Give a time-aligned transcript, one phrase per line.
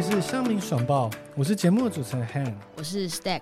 [0.00, 3.40] 是乡民爽报，我是节目的主持人 Han，我是 Stack。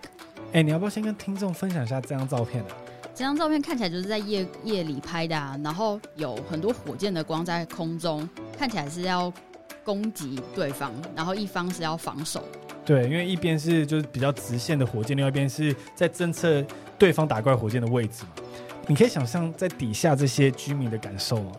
[0.54, 2.74] 哎，你要不要先跟听众分享一下这张照片呢？
[3.14, 8.26] 这张照片看起来就是在夜夜里拍的啊，然后有很多火箭的光在空中，
[8.58, 9.30] 看起来是要
[9.84, 12.42] 攻击对方，然后一方是要防守。
[12.86, 16.64] 对，因为一边是就是比较直线的火箭，另外一边是在侦测
[16.98, 18.30] 对方打怪火箭的位置嘛。
[18.86, 21.52] 你可以想象在底下这些居民的感受吗？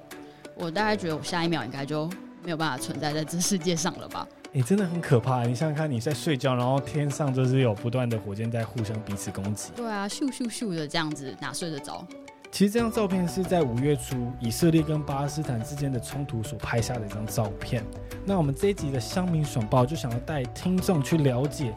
[0.56, 2.10] 我大概觉得我下一秒应该就
[2.44, 4.28] 没有办法存在在这世界上了吧。
[4.58, 5.46] 你真的很可怕！
[5.46, 9.70] 你想想看，你在睡觉，然后天上就是有不断的火箭在互相彼此攻击。
[9.76, 12.04] 对啊，咻咻咻的这样子，哪睡得着？
[12.52, 17.84] 其实这张照片是在五月初以色列跟巴勒斯坦之间的冲突所拍下的一张照片。
[18.26, 21.72] 那我们这一集的乡民爽报就想要带听众去了解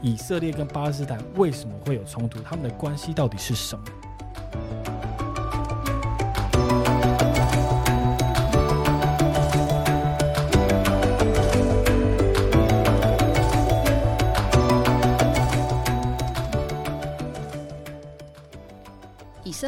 [0.00, 3.84] 以色列跟巴勒斯坦为什么会有冲突，他们的关系到底是什么。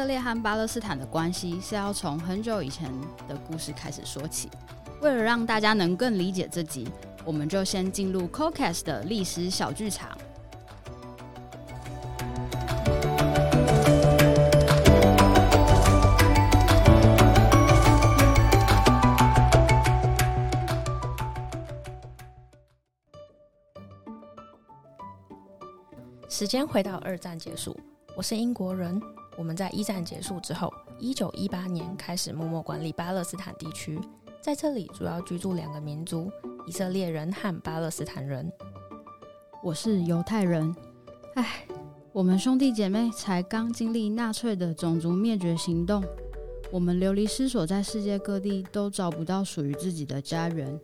[0.05, 2.91] 列和巴勒斯坦的关系是要从很久以前
[3.27, 4.49] 的故事开始说起。
[5.01, 6.87] 为了让大家能更理解这集，
[7.23, 10.17] 我们就先进入 Cocas 的历史小剧场。
[26.27, 27.79] 时间回到二战结束，
[28.17, 29.01] 我是英国人。
[29.37, 33.99] 我们在一战结束之后，一九一八年开始默默管理巴勒斯坦地区，
[34.41, 36.31] 在这里主要居住两个民族：
[36.65, 38.49] 以色列人和巴勒斯坦人。
[39.61, 40.73] 我是犹太人。
[41.33, 41.65] 唉，
[42.13, 46.01] 我们兄弟姐妹才刚经历纳粹的种族灭绝行动，
[46.71, 50.79] 我们流离失所，在世界各地都找不到属于自己的家园。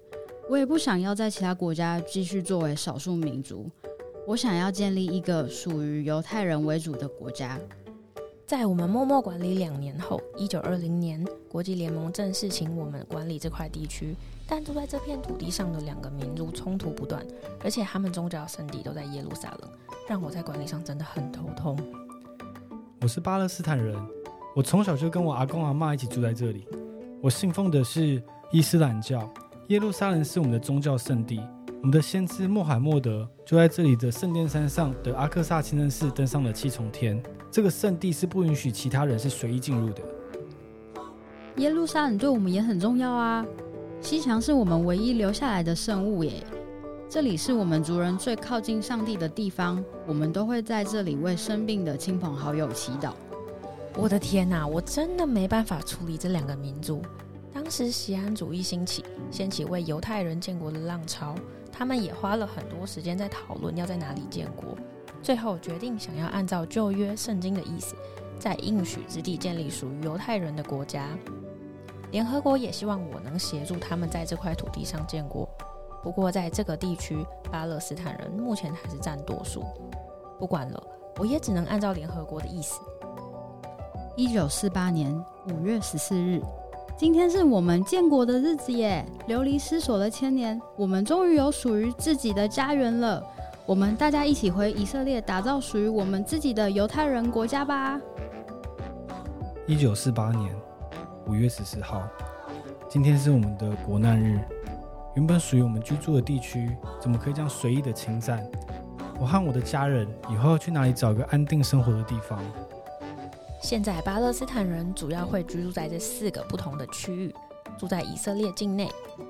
[0.49, 3.69] 我也不想要在其他国家继续作为少数民族，
[4.27, 7.59] 我想要建立一个属于犹太人为主的国家。
[8.45, 14.15] 在我们默默管理两年后，一九二零年，国际联盟正式请我们管理这块地区。
[14.47, 17.25] 但住在这片土地上的两个民族冲突不断，
[17.63, 19.71] 而且他们宗教圣地都在耶路撒冷，
[20.07, 21.77] 让我在管理上真的很头痛。
[23.01, 23.97] 我是巴勒斯坦人，
[24.55, 26.67] 我从小就跟我阿公阿妈一起住在这里。
[27.21, 28.21] 我信奉的是
[28.51, 29.27] 伊斯兰教，
[29.69, 31.41] 耶路撒冷是我们的宗教圣地。
[31.81, 37.19] 我们的先知穆罕默德就在这里的圣殿山上的阿克萨清真寺登上了七重天。
[37.49, 40.01] 这个圣地是不允许其他人是随意进入的。
[41.55, 43.43] 耶路撒冷对我们也很重要啊，
[43.99, 46.43] 西墙是我们唯一留下来的圣物耶。
[47.09, 53.13] 这里是我们族人最靠近上帝的地方，我们都会在这里为生病的亲朋好友祈祷。
[53.97, 57.01] 我的天哪，我真的没办法处理这两个民族。
[57.51, 61.35] 当时西安主义兴起，掀起为犹太人建国的浪潮。
[61.71, 64.77] 他们也花了很多时间在讨论要在哪里建国，
[65.23, 67.95] 最后决定想要按照旧约圣经的意思，
[68.39, 71.07] 在应许之地建立属于犹太人的国家。
[72.11, 75.47] 联合国也希望我能协助他们在这块土地上建国，
[76.03, 79.63] 不过在这个地区，巴勒斯坦人目前还是占多数。
[80.37, 80.83] 不管了，
[81.17, 82.81] 我也只能按照联合国的意思。
[84.17, 85.13] 一九四八年
[85.49, 86.41] 五月十四日。
[87.01, 89.03] 今天是我们建国的日子耶！
[89.25, 93.19] 流离失所的千年，我们终于有属于自己的家园了。
[93.65, 97.99] 我们大家一起回以色列，打造属于我们自己的犹太人国家吧。
[99.65, 100.55] 一九四八年
[101.25, 102.03] 五月十四号，
[102.87, 104.39] 今天是我们的国难日。
[105.15, 106.69] 原本属于我们居住的地区，
[106.99, 108.47] 怎么可以这样随意的侵占？
[109.19, 112.39] 我和我的家人以后要去哪里找一个安定生活的地方？
[113.61, 117.33] 现在巴勒斯坦人主要会居住在这四个不同的区域：
[117.77, 118.89] 住在以色列境内、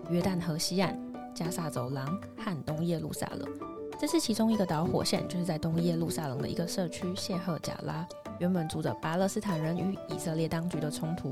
[0.09, 0.97] 约旦河西岸、
[1.35, 3.47] 加萨走廊和东耶路撒冷。
[3.99, 8.07] 这是其中一个导火线，就是在东耶路撒冷的一个社区谢赫贾拉，
[8.39, 11.31] 原本住着巴勒斯坦人与以色列当局的冲突。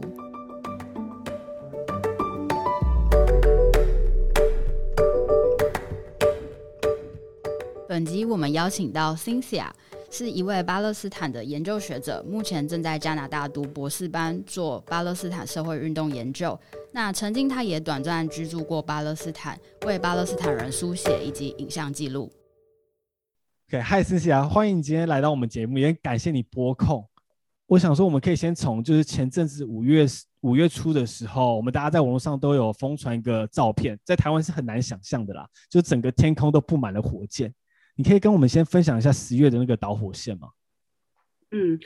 [7.88, 9.70] 本集我们邀请到 Cynthia。
[10.12, 16.60] 是一位巴勒斯坦的研究学者，目前正在加拿大读博士班，做巴勒斯坦社会运动研究。
[16.92, 22.32] 那曾经他也短暂居住过巴勒斯坦，为巴勒斯坦人书写以及影像记录。
[23.70, 27.08] OK，嗨，思琪啊，欢迎你今天来到我们节目，也感谢你拨空。
[27.68, 30.08] 我想说，我们可以先从就是前阵子五月
[30.42, 37.54] 五月初的时候，我们大家在网络上都有疯传一个照片，在台湾是很难想象的啦，就整个天空都布满了火箭。
[38.00, 40.52] 你可以跟我们先分享一下十月的那个导火线吗？
[41.52, 41.78] 嗯，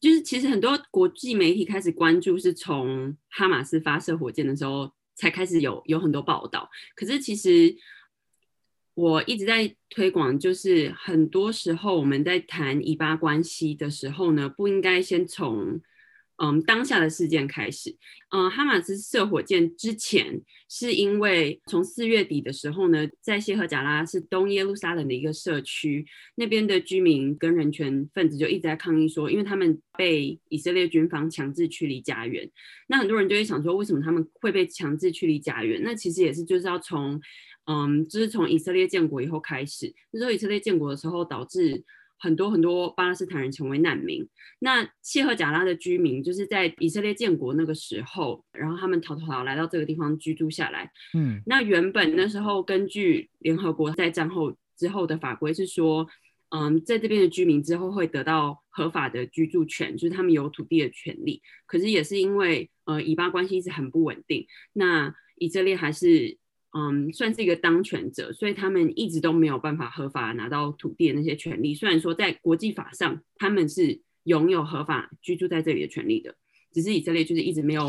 [0.00, 6.70] 就是其实很多国际媒体开始关注，是从哈马斯发射火箭的时候才开始有有很多报道。
[6.94, 7.74] 可是其实
[8.94, 15.80] 我一直在推广，就是很多时候我们在谈以巴关系的时候呢，不应该先从
[16.42, 17.96] 嗯当下的事件开始。
[18.30, 26.04] 嗯，哈马斯射火箭之前，是因为从四月底的时候呢，在谢赫贾拉是东耶路撒冷的一个社区，
[26.34, 32.50] 那边的居民跟人权分子就一直在抗议说，因为他们被以色列军方强制驱离家园。
[32.88, 35.80] 那很多人就会想说，为什么他们会被强制驱离家园？
[35.84, 37.20] 那其实也是就是要从。
[37.66, 41.82] 嗯，就是从以色列建国以后开始，那时候以色列建国的时候，导致
[42.18, 44.26] 很多很多巴勒斯坦人成为难民。
[44.60, 50.90] 那谢赫贾拉的居民就是在以色列建国那个时候，然后他们逃逃逃来到这个地方居住下来。
[51.12, 56.06] 嗯，那原本那时候根据联合国在战后之后的法规是说，
[56.48, 61.42] 嗯，在这边的居民之后会得到合法的居住权，就是他们有土地的权利。
[61.66, 66.38] 可是也是因为呃以巴关系一直很不稳定，那以色列还是。
[66.76, 71.72] 嗯，算是一个当权者，所以他们一直都没有办法合法拿到土地的那些权利。
[71.72, 76.34] 虽然说在国际法上他们是拥有合法居住在这里的权利的，
[76.72, 77.88] 只是以色列就是一直没有，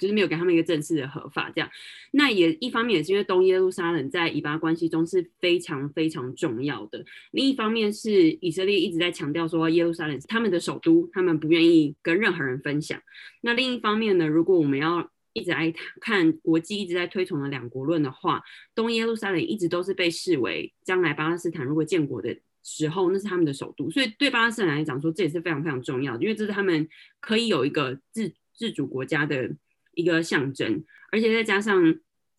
[0.00, 1.68] 就是没有给他们一个正式的合法这样。
[2.12, 12.98] 那也一方面也是因为东耶路撒冷在以巴关系中是非常非常重要的，另一方面是以色列一直在强调说耶路撒冷是他们的首都，他们不愿意跟任何人分享。
[13.42, 18.42] 那另一方面呢，如果我们要一直在看国际一直在推崇的两国论的话，
[18.74, 23.90] 东耶路撒冷一直都是被视为将来巴勒斯坦如果建国的时候，那是他们的首都。
[23.90, 26.88] 所以对巴勒斯坦来讲说，这也是非常非常重要的，因为这是他们
[27.20, 29.54] 可以有一个自自主国家的
[29.92, 30.82] 一个象征。
[31.12, 31.94] 而且再加上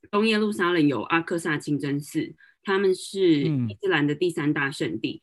[0.10, 5.22] 东耶路撒冷有阿克萨清真寺，他们是伊斯兰的第三大圣地。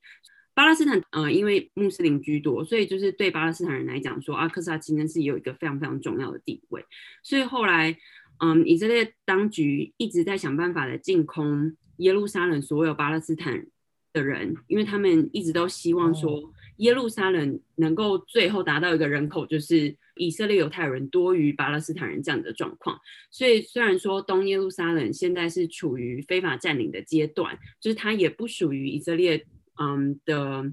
[0.54, 6.84] 巴勒斯坦，呃，因为穆斯林居多，所以就是对巴勒斯坦人来讲，说阿克萨清真寺有一个非常非常重要的地位。
[7.24, 7.98] 所以后来，
[8.38, 13.66] 嗯，以色列当局一直在想办法的净空耶路撒冷所有巴勒斯坦
[14.12, 22.96] 的人，因为他们一直都希望说耶路撒冷能够最后达到一个人口就是以色列犹太人多于巴勒斯坦人这样的状况。
[23.28, 29.44] 所以虽然说东耶路撒冷现在是处于非法占领的阶段，就是它也不属于以色列。
[29.78, 30.72] 嗯的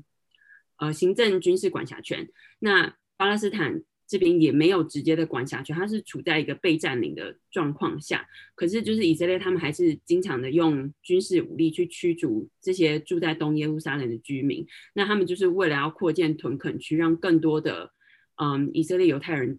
[0.78, 8.28] 呃行政军事管辖权，那巴勒斯坦这边也没有直接的管辖权，它是处在一个被占领的状况下。
[8.56, 14.66] 可是就是以色列他们还是经常的用军事武力去驱逐这些住在东耶路撒冷的居民。
[14.94, 17.92] 那他们就是为了要扩建屯垦区，让更多的
[18.36, 19.58] 嗯以色列犹太人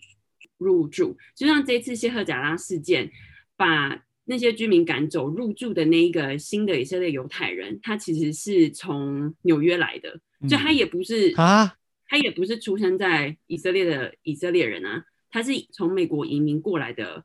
[0.58, 1.16] 入住。
[1.34, 3.10] 就像这次谢赫贾拉事件，
[3.56, 4.04] 把。
[4.24, 11.74] 那些居民赶走入住的那一个新的以色列犹太人，他其实是从纽约来的，就他也不是啊，
[12.06, 17.24] 他也不是出生在以色列的以色列人啊，他是从美国移民过来的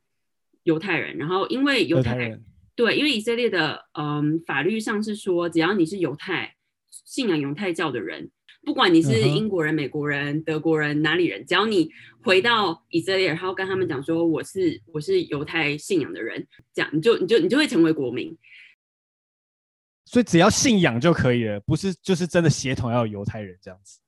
[0.64, 1.18] 犹太人。
[1.18, 2.44] 然后因为犹太人
[2.76, 6.56] 对，因为以色列的嗯法律上是说，只要你是犹太
[6.90, 8.32] 信仰犹太教的人。
[8.68, 11.90] 不管你是英国人、美国人、德国人哪里人，只要你
[12.22, 18.38] 回到以色列，然后跟他们讲说我是我是犹太信仰的人，这样你就你就你就会成为国民。
[20.04, 24.02] 所以只要信仰就可以了，不是就是真的血统要犹太人这样子。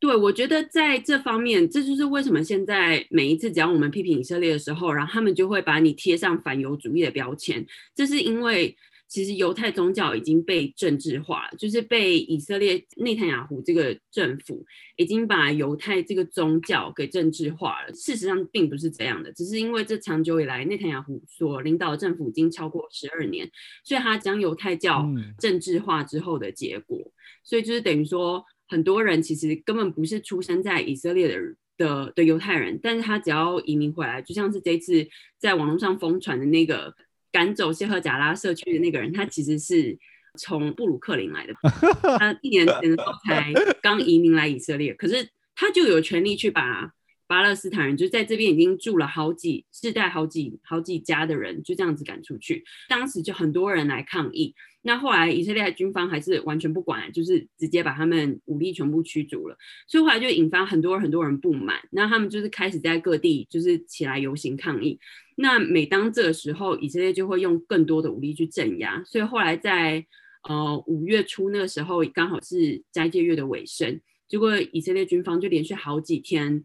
[0.00, 8.76] 对，我觉得在这方面，这就是为什么现在每一次只要我们批评以色列的时候，然后他们就会把你贴上反犹主义的标签，这是因为。
[9.14, 14.66] 其实犹太宗教已经被政治化了，就是被以色列内塔雅胡这个政府
[14.96, 17.92] 已经把犹太这个宗教给政治化了。
[17.92, 23.48] 事实上并不是这样的，只是因为这长久以来内塔雅胡所领导的政府已经超过十二年，
[23.84, 25.06] 所以他将犹太教
[25.38, 26.98] 政治化之后的结果。
[27.44, 31.40] 所以就是等于说，很多人其实根本不是出生在以色列的
[31.76, 35.06] 的的犹太人，但是他只要移民回来，就像是这次
[35.38, 36.92] 在网络上疯传的那个。
[37.34, 39.98] 赶走谢赫贾拉社区的那个人，他其实是
[40.38, 41.52] 从布鲁克林来的。
[42.16, 46.92] 他一年前的时候才刚移民来以色列，可是他就有权利去把
[47.26, 52.62] 巴勒斯坦人，就在这边已经住了好几世代、好几好几家的人，就这样子赶出去。
[52.88, 54.54] 当时就很多人来抗议。
[54.86, 59.56] 那后来以色列军方还是完全不管，就是直接把他们武力全部驱逐了。
[59.88, 65.00] 所以后来就引发很多很多人不满，那他们就是开始在各地就是起来游行抗议。
[65.36, 69.02] 那每当这个时候，以色列就会用更多的武力去镇压。
[69.04, 70.04] 所以后来在
[70.46, 73.98] 呃五月初那个时候，刚好是斋戒月的尾声，
[74.28, 76.62] 结果以色列军方就连续好几天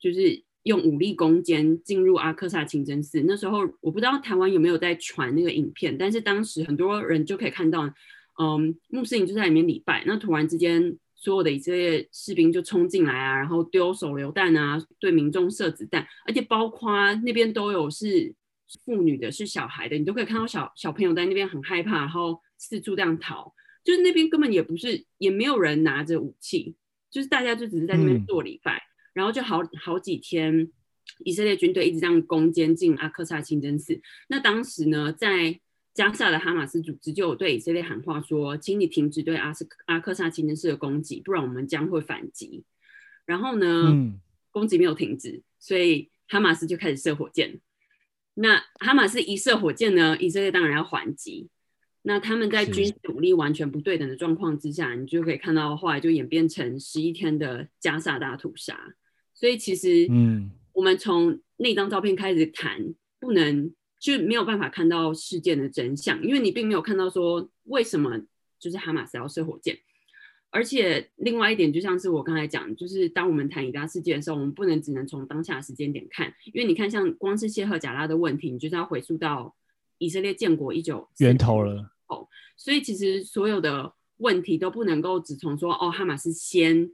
[0.00, 3.22] 就是用武力攻坚进入阿克萨清真寺。
[3.26, 7.92] 那时候我不知道台湾有没有在传那个影片，但是当时很多人就可以看到，
[8.40, 10.98] 嗯，穆斯林就在里面礼拜，那突然之间。
[11.22, 18.34] 所有的以色列士兵就冲进来啊，然后丢手榴弹啊，对民众射子弹，而且包括那边都有是
[18.86, 23.52] 妇女的，是小孩的，你都可以看到小小朋友在那边很害怕，然后四处这样逃，
[23.84, 26.74] 就是那边根本也不是，也没有人拿着武器，
[27.10, 28.80] 就是大家就只是在那边做礼拜，
[29.12, 30.70] 然后就好好几天，
[31.24, 34.00] 以色列军队一直这样攻坚进阿克萨清真寺。
[34.28, 35.60] 那当时呢，在
[35.92, 42.64] 加萨的哈马斯组织就有对以色列喊话说：“请你停止对阿斯阿克萨清真寺的攻击，不然我们将会反击。”
[43.26, 44.16] 然后呢，
[44.50, 47.60] 攻击没有停止，所以哈马斯就开始射火箭。
[48.34, 51.48] 那哈马斯一射火箭呢，以色列当然要还击。
[52.02, 58.94] 那他们在军事武力完全不对等的状况之下，你就可以看到后来就演变成十一天的加萨大屠杀。
[59.40, 63.72] 所以其实，嗯，我们从那张照片开始谈，不能。
[64.02, 68.18] 就没有办法看到事件的真相，因为你并没有看到说为什么
[68.58, 69.78] 就是哈马斯要射火箭，
[70.48, 79.54] 而且另外一点就像是我刚才讲，就是当我们谈以拉事件的时候，我们不能只能从当下时间点看，因为你看像光是谢赫贾拉的问题，你就是要回溯到
[79.98, 86.90] 以色列建国一九源头了哦，所以其实所有的问题都不能够只从说哦哈马斯先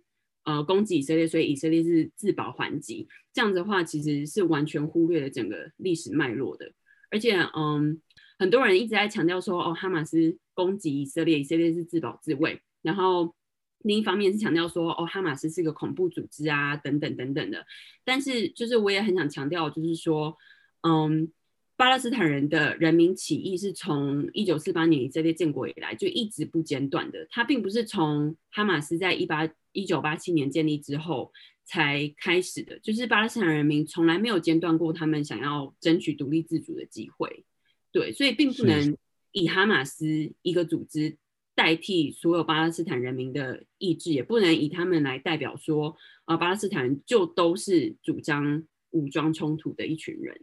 [0.47, 6.73] 呃攻击以色列，所以以色列是自保还击，这样的话其实是完全忽略了整个历史脉络的。
[7.11, 8.01] 而且，嗯，
[8.39, 12.61] 很多人一直在强调说，哦，哈马斯攻击以色列，以色列是自保自卫。
[12.83, 13.35] 然后
[13.81, 17.65] 另一方面是强调说，哦，哈马斯是个恐怖组织啊，等等等等的。
[18.05, 20.37] 但是，就是我也很想强调，就是说，
[20.83, 21.31] 嗯，
[21.77, 27.27] 巴勒斯坦人的人民起义是从一九四八年以色列建国以来就一直不间断的。
[27.31, 31.33] 它并不是从哈马斯在一八一九八七年建立之后。
[31.69, 37.45] 才开始的，就是巴勒斯坦人民从来没有间断过他们想要争取独立自主的机会，
[37.91, 38.97] 对，所以并不能
[39.33, 41.17] 以哈马斯一个组织
[41.57, 50.41] 代替所有巴勒斯坦人民的意志，也不能以他们来代表说啊，巴勒斯坦人就都是主张武装冲突的一群人。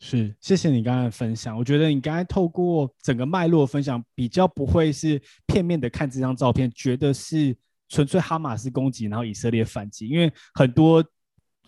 [0.00, 7.56] 是，谢谢你刚才的分享，我觉得你刚才透过整个脉络分享，比较不会是片面的看这张照片，觉得是。
[7.90, 11.04] 纯粹哈马斯攻击，然后以色列反击，因为很多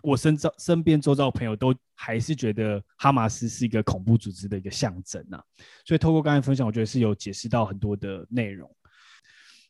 [0.03, 5.39] 我身周身边周遭的朋友都还是觉得哈马斯是一个恐怖组织的一个象征呐。
[5.85, 8.69] 所以透过刚才分享，我觉得是有解释到很多的内容。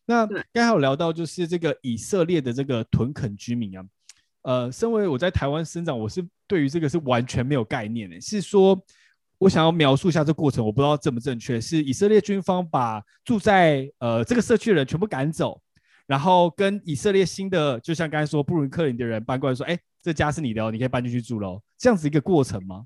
[0.05, 3.85] 那刚才有聊到就是这个以色列的这个屯垦居民啊，
[4.47, 8.19] 呃，身为我在台湾生长，我是对于这个是完全没有概念的。
[8.21, 8.81] 是说
[9.37, 11.59] 我想要描述一下这过程，我不知道正不正确。
[11.59, 15.61] 是以色列军方把住在呃这个社区的人全部赶走。
[16.05, 22.85] 然后跟以色列新的，就像刚才说布鲁克林的人搬过来说，哎，这家是你的哦，你可以搬进去住喽，这样子一个过程吗？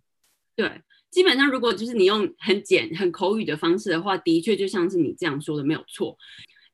[0.55, 6.17] 对，基本上如果就是你用很简、很口语的方式的话，的确就像是你这样说的没有错。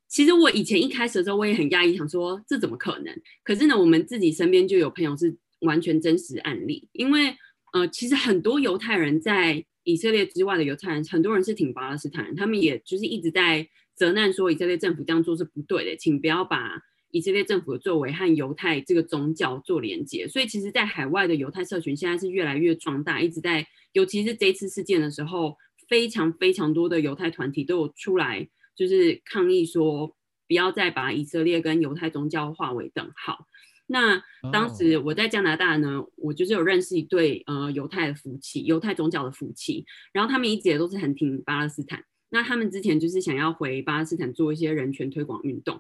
[0.08, 3.14] 其实我以前一开始的时候，我也很讶异，想说这怎么可能？
[3.44, 7.36] 可是呢，我们自己身边就有朋友是完全真实案例，因为
[7.74, 13.68] 呃，其实很多犹太人在以色列之外的犹太人，很多人是挺巴勒斯坦人，他们也就是一直在。
[13.98, 20.28] 责难说以色列政府这样做是不对的，请不要把以色列政府的作为和犹太这个宗教做连接。
[20.28, 28.48] 所以，其实，在海外的犹太社群现在是越来越壮大，一直在，尤其是这次事件的时候，非常非常多的犹太团体都有出来，
[28.78, 30.16] 就是抗议说，
[30.48, 33.48] 不要再把以色列跟犹太宗教划为等号。
[33.88, 42.04] 那当时我在加拿大呢，我就是有认识一对呃犹太的夫妻，犹太宗教的夫妻，然后他们一直也都是很挺巴勒斯坦。
[42.30, 45.80] 那他们之前就是想要回巴勒斯坦做一些人权推广运动，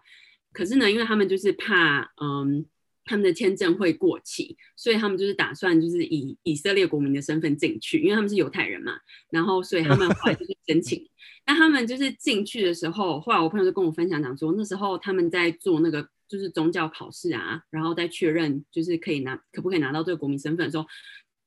[0.53, 2.65] 可是呢，因为他们就是怕，嗯，
[3.07, 8.91] 他们的签证会过期，所以他们就是打算就是以以色列国民的身份进去，因为他们是犹太人嘛。
[9.31, 11.09] 然后，所以他们后来就是 申请。
[11.47, 20.85] 那他们就是进去的时候，后来我朋友就跟我分享讲说，那时候他们在做那个就是宗教考试啊，然后再确认就是可以拿可不可以拿到这个国民身份的时候，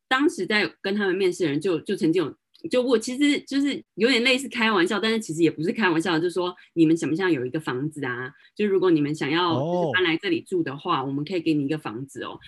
[0.08, 2.34] 当时在跟他们面试的人就就曾经有。
[2.68, 8.30] 就我其实就是有点类似开玩笑，但是其实也不是开玩笑，就是说你们想不想有一个房子啊？
[8.54, 12.38] 就是如果你们想要就是搬来这里住的话，我们可以给你一个房子哦。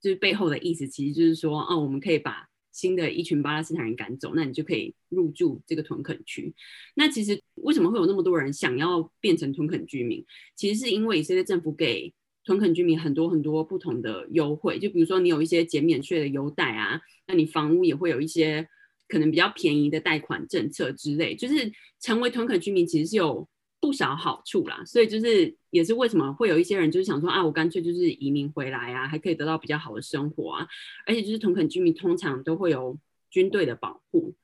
[0.00, 6.54] 就是背后的意思其实就是说，哦，我们可以把新的一群巴勒斯坦人赶走，那你就可以入住这个屯垦区。
[6.94, 10.24] 那其实为什么会有那么多人想要变成屯垦居民？
[10.54, 18.68] 其实是因为以色列政府给屯垦居民很多很多不同的优惠，就比如说你有一些减免税的优待啊，那你房屋也会有一些。
[19.08, 23.48] 可能比较便宜的贷款政策之类，就是成为屯垦居民其实是有
[23.80, 24.82] 不少好处啦。
[24.84, 30.66] 所以就是也是为什么会有一些人就是想说啊，我干脆就是移民回来啊，还可以得到比较好的生活啊。
[31.06, 32.98] 而且就是屯垦居民通常都会有
[33.30, 34.34] 军队的保护，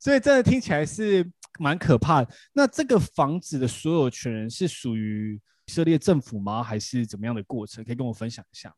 [0.00, 2.34] 所以真的听起来是蛮可怕的。
[2.52, 6.62] 那这个房子的所有权人是属于以色列政府吗？
[6.62, 7.84] 还是怎么样的过程？
[7.84, 8.74] 可以跟我分享一下。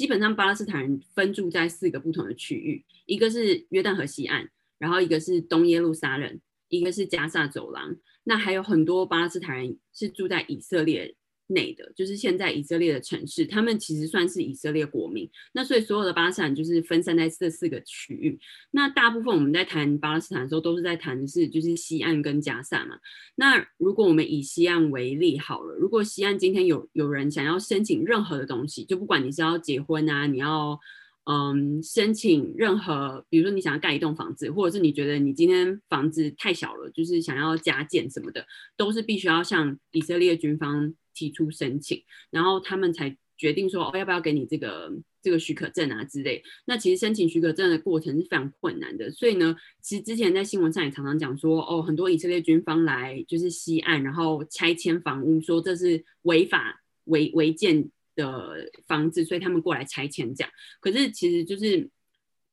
[0.00, 6.40] 基本上巴勒斯坦人分住在四个不同的区域，一个是约旦河西岸，然后一个是东耶路撒冷，
[6.70, 11.16] 一个是加萨走廊，那还有很多巴勒斯坦人是住在以色列。
[11.50, 15.28] 内的，就是现在以色列的城市，他们其实算是以色列国民。
[15.52, 18.38] 那所以所有的巴勒斯坦就是分散在这四个区域。
[18.70, 22.98] 那大部分我们在谈巴勒斯坦的时候，都是在谈的是就是西岸跟加萨嘛。
[23.34, 30.78] 那如果我们以西岸为例好了，如果西岸今天有有人想要申请任何的东西，就不管你是要结婚啊，你要
[31.24, 40.94] 嗯申请任何，比如说你想要盖一栋房子，或者是你觉得你今天房子太小了，就是想要加建什么的，都是必须要向以色列军方。
[41.20, 46.42] 提出申请，然后他们才决定说哦，要不要给你这个这个许可证啊之类。
[46.64, 60.50] 那其实申请许可证的过程是非常困难的，所以呢，其实之前在新闻上也常常讲说，哦，很多以色列军方来就是西岸，然后拆迁房屋，说这是违法违违建的房子，所以他们过来拆迁这样。
[60.80, 61.90] 可是其实就是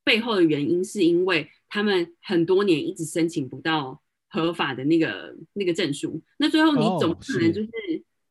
[0.04, 7.70] 背后的原因，是因为他们很多年一直申请不到合法的那个那个证书，那最后你总不可能就是。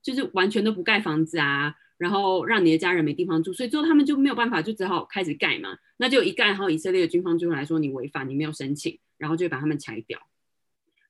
[0.07, 5.77] 就是完全都不盖房子啊，然后让你的家人没地方住，所以最后他们就没有办法，就只好开始盖嘛。
[5.97, 10.17] 那就一盖，然后以色列的军方就会来说你违法，你没有申请，然后就把他们拆掉。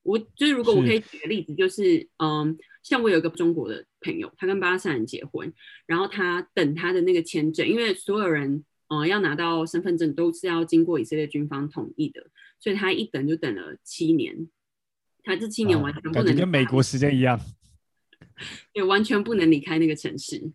[0.02, 5.52] 我就是如果我可以举个例子，就是嗯，像我有一个中国的朋友，他跟巴勒斯坦人结婚，
[5.84, 14.48] 然后他等他的那个签证，因为所有人嗯要拿到身份证都是要经过以色列军方同意的，所以他一等就等了七年，
[15.22, 17.38] 他这七年完全不能跟美国时间一样。
[18.72, 20.50] 也完全不能离开那个城市。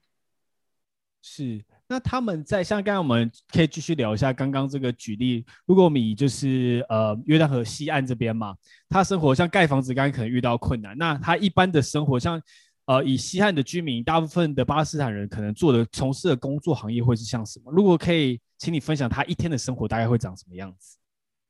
[1.23, 5.45] 是，那他们在像刚刚我们可以继续聊一下刚刚这个举例。
[5.67, 8.55] 如果我们以就是呃约旦河西岸这边嘛，
[8.89, 10.97] 他生活像盖房子，刚刚可能遇到困难。
[10.97, 12.41] 那他一般的生活，像
[12.85, 17.71] 呃以西岸的居民，大部分的巴勒斯坦人可能做的从事的工作行业会是像什么？
[17.71, 20.97] 如果可以，请你分享他一天的生活大概会长什么样子？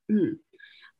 [0.10, 0.38] 嗯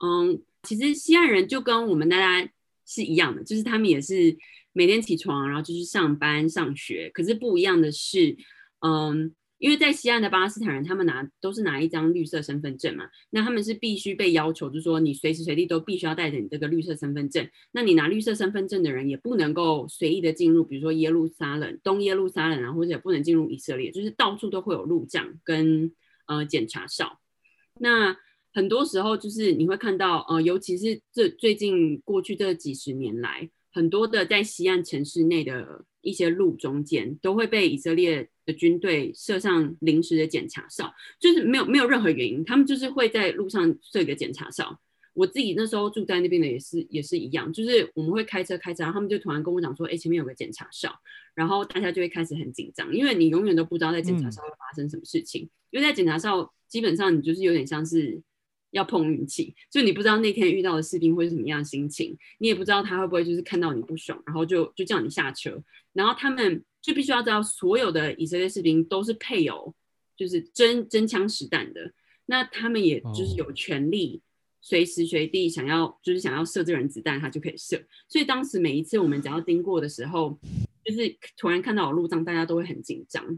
[0.02, 2.50] 嗯，其实西岸人就跟我们大家
[2.86, 4.38] 是一样的，就是他们也是。
[4.74, 7.10] 每天起床，然后就去上班、上学。
[7.14, 8.36] 可是不一样的是，
[8.80, 17.48] 嗯，因为在西岸的巴勒斯坦人，他们拿都是拿一张绿色身份证嘛，那他们是必须被要求，就是说你随时随地都必须要带着你这个绿色身份证。
[17.72, 25.92] 那你拿绿色身份证的人也不能够随意的进入，比如说耶路撒冷、东耶路撒冷啊，或者也不能进入以色列，就是到处都会有路障跟
[26.26, 27.20] 呃检查哨。
[27.80, 28.18] 那
[28.54, 33.50] 很多时候就是你会看到，呃，尤其是这最近过去这几十年来。
[33.72, 44.80] 很多的在西岸城市内的一些路中间，都会被以色列的军队设上临时的检查哨，就是没有没有任何原因，他们就是会在路上设一个检查哨。
[45.14, 50.94] 我自己那时候住在那边的也是也是一样，就是我们会开车开车，然后他们就突然跟我讲说，哎，前面有个检查哨，
[51.36, 58.22] 然后大家就会开始很紧张，因为你永远都不知道在检查哨会发生什么事情，因为在检查哨基本上你就是有点像是。
[58.72, 65.62] 要碰运气，就你不知道那天遇到的士兵会是什么样的心情，你也不知道他会不会就是看到你不爽，然后就就叫你下车，
[65.94, 69.74] 然后他们就必须要知道所有的以色列士兵都是配有
[70.16, 71.94] 就是真真枪实弹的，
[72.26, 74.22] 那他们也就是有权利
[74.62, 77.84] 随时随地想要就是想要射这人子弹，他就可以射。
[78.08, 80.40] 所以当时每一次我们只要经过的时候，
[80.86, 83.38] 就是突然看到有路障，大家都会很紧张，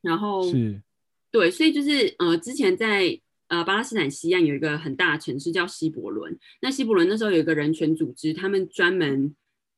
[0.00, 0.82] 然后是，
[1.30, 3.20] 对，所以就是呃之前在。
[3.54, 6.36] 呃，巴勒斯坦西岸有一个很大的城市叫希伯伦。
[6.60, 9.32] 那希伯伦那时候有一个人权组织，他们专门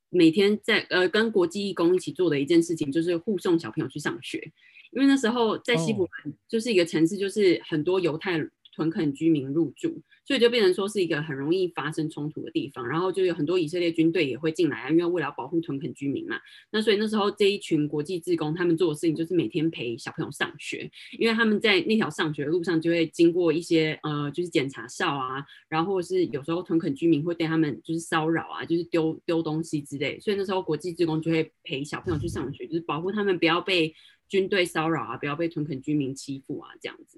[0.09, 4.51] 每天在呃跟国际义工一起做的一件事情，就是护送小朋友去上学。
[4.91, 8.39] 因为那时候在希伯伦就是一个城市，就是很多犹太
[8.77, 10.01] 屯垦居民入住。
[10.23, 16.37] 所以就变成说是一个很容易发生冲突的地方，然后就有很多以色列军队也会进来啊，因为为了保护屯垦居民嘛。
[16.69, 30.19] 那所以那时候这一群国际志工他们做的事情就是每天陪小朋友上学，因为他们在那条上学的路上就会经过一些呃就是检查哨啊，然后或是有时候屯垦居民会对他们就是骚扰啊，就是丢丢东西之类。
[30.19, 33.95] 所以那时候国际志工就会陪小朋友去上学，就是保护他们不要被
[34.27, 37.17] 军队骚扰啊，不要被屯垦居民欺负啊这样子。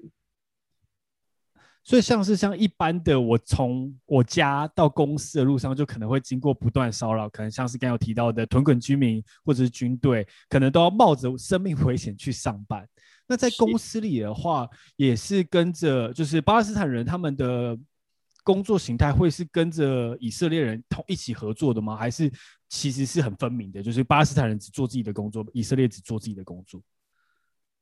[1.90, 12.88] 所以像是像一般的，我从我家到公司的路上，就可能会经过不断骚扰，可能像是刚有提到的屯垦居民或者是军队，可能都要冒着生命危险去上班。
[13.26, 17.76] 那在公司里的话，也是跟着就是巴勒斯坦人他们的
[18.44, 21.96] 工作形态会是跟着以色列人同一起合作的吗？
[21.96, 22.32] 还是
[22.68, 26.80] 其实是很分明的，就是巴勒斯坦人只做自己的工作，以色列只做自己的工作？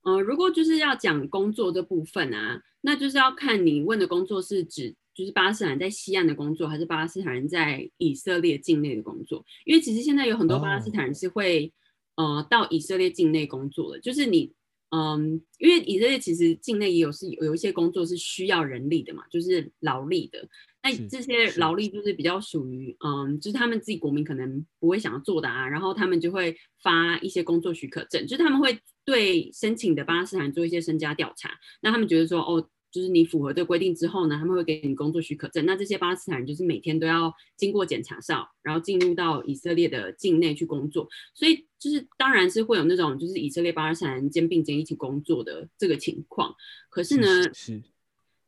[0.08, 9.43] 呃，如果就是要讲工作这部分啊，那就是要看你问的工作是指就是巴勒斯坦在西岸的工作，还是巴勒斯坦人在以色列境内的工作？
[9.65, 11.74] 因为其实现在有很多巴勒斯坦人是会
[12.15, 14.54] 呃到以色列境内工作的，就是你
[14.89, 20.47] 嗯，因为以色列其实境内也有是有一些工作是需要人力的嘛，就是劳力的。
[20.84, 32.69] 那这些劳力就是比较属于，嗯，就是他们自己国民可能不会想要做的啊，然后他们就会发一些工作许可证，就是他们会对申请的巴勒斯坦做一些身家调查，那他们觉得说，哦。
[32.89, 35.65] 就是你符合这个规定之后呢，他们会给你工作许可证。
[35.65, 41.08] 那这些巴勒斯坦人就是每天都要经过检查哨，然后进入到以色列的境内去工作。
[41.36, 46.56] 所以就是当然是会有那种就是以色列巴勒斯坦人肩并肩一起工作的这个情况。
[46.90, 47.82] 可是呢，是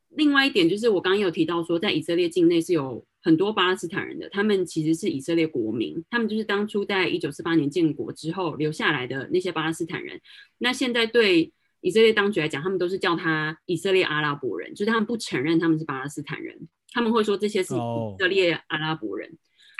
[0.09, 10.19] 另外一点就是我刚刚有提到说，在以色列境内是有很多巴勒斯坦人的，他们其实是以色列国民，他们就是当初在一九四八年建国之后留下来的那些巴勒斯坦人。
[10.57, 11.51] 那现在对。
[11.81, 19.37] 以色列当局来讲，他们都是叫他以色列阿拉伯人，就是他们不承认他们是巴勒斯坦人，他们会说这些是以色列阿拉伯人。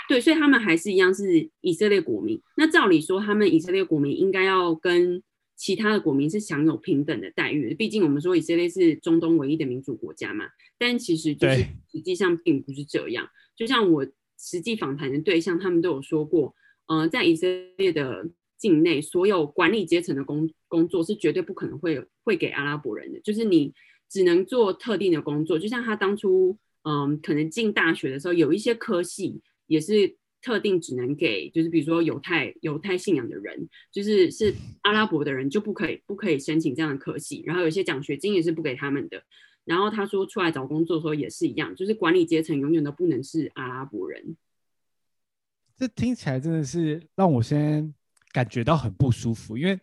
[0.10, 2.42] 对，所以他们还是一样是以色列国民。
[2.58, 5.24] 那照理说，他们以色列国民应该要跟
[5.56, 7.74] 其他的国民是享有平等的待遇。
[7.74, 10.46] 毕竟我们说以色列是中东唯一的民主国家嘛，
[10.78, 13.30] 但其实就是实际上并不是这样。
[13.56, 14.06] 就像我
[14.38, 16.54] 实际访谈的对象，他们都有说过，
[16.88, 18.30] 嗯，在以色列的。
[18.60, 23.74] 境内所有管理阶层的工工作是绝对不可能会会给阿拉伯人的，就是你
[24.10, 25.58] 只能做特定的工作。
[25.58, 29.40] 就像他当初，嗯，可能进大学的时候，有一些科系
[29.70, 37.42] 也是特定只能给，就是比如说犹太犹太信仰的人，就是是阿拉伯的人就不可以不可以申请这样的科系。
[37.46, 39.24] 然后有些奖学金也是不给他们的。
[39.64, 44.36] 然后他说出来找工作的时候也是一样，就是管理阶层永远都不能是阿拉伯人。
[45.78, 47.94] 这听起来真的是让我先。
[48.32, 49.76] 感觉到很不舒服，因为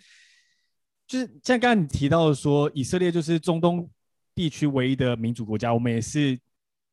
[1.05, 3.91] 就是像刚刚你提到的说，以色列就是中东
[4.37, 6.39] 地区唯一的民主国家，我们也是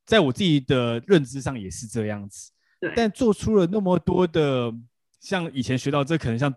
[0.03, 2.51] 在我自己的认知上也是这样子。
[2.87, 2.93] 对。
[2.95, 4.73] 但做出了那么多的，
[5.19, 6.53] 像以前学到这可能像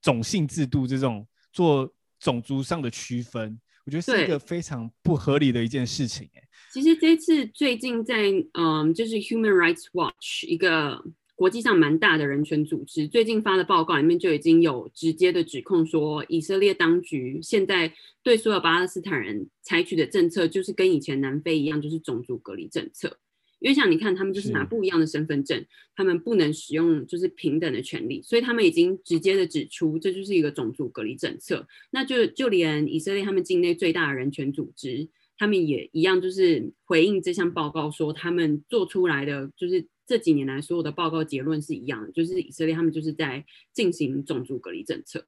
[0.00, 6.28] 种姓制度这种做种族上的区分，我觉得是一个非常不合理的一件事情。
[6.34, 11.02] 哎，其实这次最近在嗯，就是 Human Rights Watch 一个。
[11.34, 23.18] 国际上蛮大的人权组织最近发的报告里面就已经有直接的指控说，以色列当局现在对所有巴勒斯坦人采取的政策就是跟以前南非一样，就是种族隔离政策。
[23.62, 31.66] 因为像你看，他们就是拿不一样的身份证，他们不能使用就是平等的权利，所以他们已经直接的指出，这就是一个种族隔离政策。
[31.90, 39.86] 那就就连以色列他们境内最大的人权组织，他们也一样，就是回应这项报告说，他们做出来的就是。
[40.04, 45.26] 这几年来，所有的报告结论是一样的，就是以色列他们就是在进行种族隔离政策。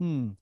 [0.00, 0.34] 嗯，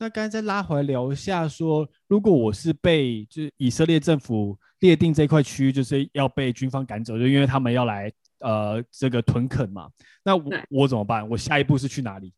[0.00, 9.90] 那刚才再拉回来聊一下，说如果我是被就是以色列政府列定这块区域，就是要被军方赶走，就因为他们要来呃这个屯垦嘛，
[10.24, 11.28] 那我我怎么办？
[11.28, 12.32] 我下一步是去哪里？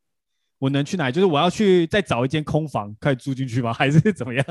[0.59, 1.15] 我能去哪里？
[1.15, 3.73] 就是我要去再找一间空房可以住进去吗？
[3.75, 4.45] 还是怎么样？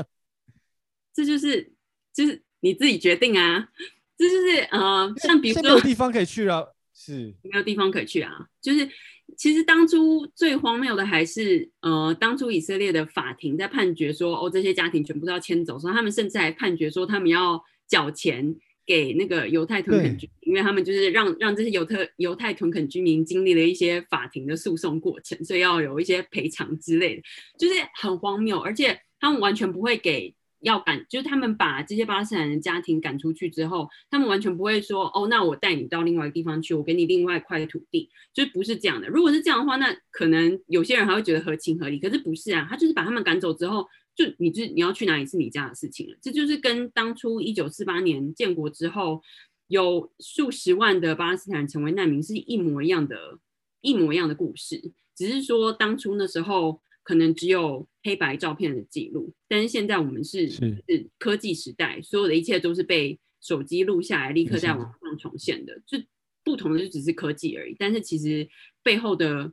[1.12, 1.70] 这就是
[2.14, 3.68] 就是你自己决定啊。
[4.16, 8.30] 这就是呃，像比如说，没有地方可以去了，是没有地方可以去啊。
[8.62, 8.88] 就是
[9.36, 18.54] 其实当初最荒谬的还是呃，当初以色列的法庭在判决说，哦，这些家庭全部都要迁走，说他们甚至还判决说，他们要缴钱
[18.86, 27.22] 给那个犹太屯垦居民，因为他们就是让让这些犹特犹太屯垦居民经历了一些法庭的诉讼过程，所以要有一些赔偿之类的，
[27.58, 30.34] 就是很荒谬，而且他们完全不会给。
[30.62, 39.08] 要赶，就是他们把这些巴勒斯坦人家庭赶出去之后，他们完全不会说，哦，那我带你到另外一个地方去，我给你另外一块土地，就不是这样的。
[39.08, 41.98] 如果是这样的话，那可能有些人还会觉得合情合理。
[41.98, 46.16] 可是不是啊，他就是把他们赶走之后，就你就你要去哪里是你家的事情了。
[46.22, 49.20] 这就是跟当初一九四八年建国之后，
[49.66, 53.38] 有数十万的巴勒斯坦人成为难民是一模一样的，
[53.80, 54.92] 一模一样的故事。
[55.16, 56.80] 只是说当初那时候。
[57.02, 65.80] 可能只有黑白照片的记录，但是现在我们是是科技时代，所有的一切都是被手机录下来，立刻在网上重现的。
[65.86, 65.98] 就
[66.44, 68.48] 不同的就只是科技而已，但是其实
[68.82, 69.52] 背后的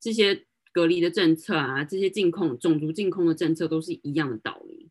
[0.00, 4.90] 这些隔离的政策啊，这些禁控、种族禁控的政策都是一样的道理。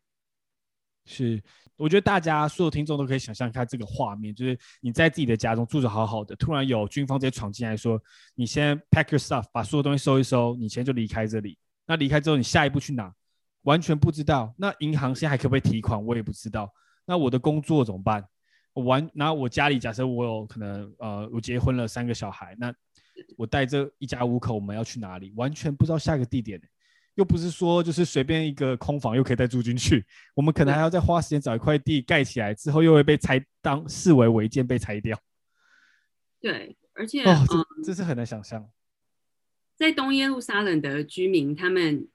[1.04, 1.40] 是，
[1.76, 8.02] 我觉得大家所有听众都可以想象一下这个画面，就是你在自己的家中住着好好的，突然有军方直接闯进来，说
[8.34, 11.56] 你先 pack your stuff，把所有东西收一收，你先就离开这里。
[11.86, 13.14] 那离开之后，你下一步去哪？
[13.62, 14.54] 完全不知道。
[14.56, 16.04] 那银行现在还可不可以提款？
[16.04, 16.72] 我也不知道。
[17.04, 18.24] 那我的工作怎么办？
[18.72, 22.72] 我完，那我家里假设我有可能，呃，我结婚了三个小孩，那
[23.36, 25.32] 我带这一家五口，我们要去哪里？
[25.36, 26.60] 完全不知道下一个地点，
[27.14, 35.18] 又不是说就是随便一个空房又可以再住进去，我们可能还要再花时间找一块地盖起来，之后又会被拆当视为违建被拆掉。
[36.40, 37.44] 对，而且哦，
[37.84, 38.68] 这是很难想象。
[39.76, 42.08] 在东耶路撒冷的居民，他们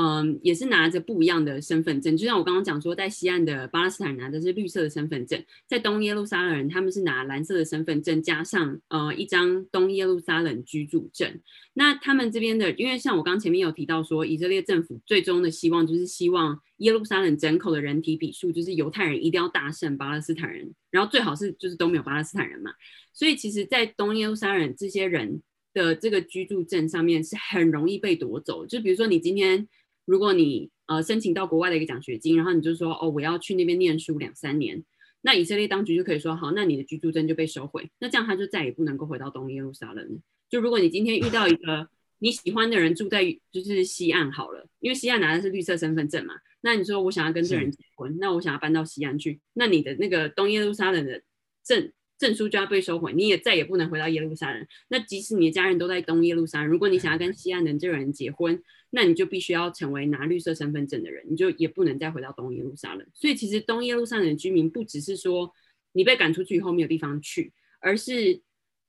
[0.00, 11.40] 嗯，也是拿着不一样的身份证，就像我刚刚讲说，在西岸的巴勒斯坦拿的是绿色的身份证，在东耶路撒冷人他们是拿蓝色的身份证，加上呃一张东耶路撒冷居住证。
[11.74, 22.70] 那他们这边的，因为像我刚前面有提到说，以色列政府最终的希望就是希望耶路撒冷整口的人体比数，就是犹太人一定要大胜巴勒斯坦人，然后最好是就是都没有巴勒斯坦人嘛。
[23.12, 25.42] 所以其实，在东耶路撒冷这些人
[25.72, 29.68] 的这个居住证上面是很容易被夺走，就比如说你今天。
[30.10, 34.82] 如果你呃申请到国外的一个奖学金，然后你就说哦我要去那边念书两三年，
[35.20, 40.18] 那以色列当局就可以说好，那你的居住证就被收回，那这样他就再也不能够回到东耶路撒冷。
[40.48, 51.22] 就如果你今天遇到一个你喜欢的人住在就是西岸好了，因为西岸拿的是绿色身份证嘛，那你说我想要跟这人结婚，那我想要搬到西岸去，那你的那个东耶路撒冷的
[51.62, 51.92] 证。
[52.18, 54.66] 证书就要被收回，你也再也不能回到耶路撒冷。
[54.88, 63.06] 那即使你的家人都在东耶路撒冷，如果你想要跟西岸的这个人结婚，那你就必须要成为拿绿色身份证的人，你就也不能再回到东耶路撒冷。
[63.14, 65.52] 所以其实东耶路撒冷的居民不只是说
[65.92, 68.42] 你被赶出去以后没有地方去，而是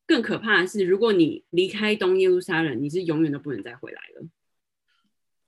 [0.07, 4.27] 更可怕的是，如果你离开东耶路撒冷，你是永远都不能再回来了。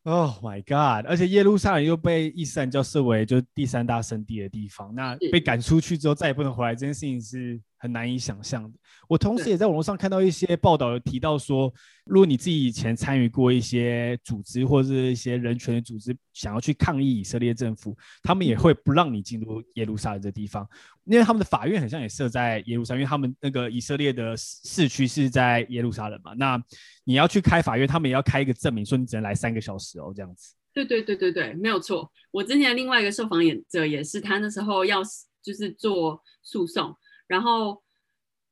[0.04, 1.08] Oh my god！
[1.10, 7.60] 而且耶路撒冷又被伊斯兰教视为就是第三大圣地的地方，那被赶出去之后再也不能回来，这件事情是。
[7.82, 8.78] 很难以想象的。
[9.10, 11.74] 我同时也在网络上看到一些报道，有提到说，
[12.06, 20.66] 如果你自己以前参与过一些组织或者是一些人权的组织，想要去抗议以色列政府，他们也会不让你进入耶路撒冷这地方，
[21.06, 26.34] 因为他们的法院好像也设在耶路撒冷，因为他们那个以色列的市区是在耶路撒冷嘛。
[26.38, 26.62] 那
[27.04, 30.54] 你要去开法院，他们也要开一个证明，说你只能来三个小时哦，这样子。
[30.74, 32.10] 对对对对对，没有错。
[32.32, 35.02] 我之前另外一个受访者也是，他那时候要
[35.44, 36.96] 就是做诉讼。
[37.32, 37.82] 然后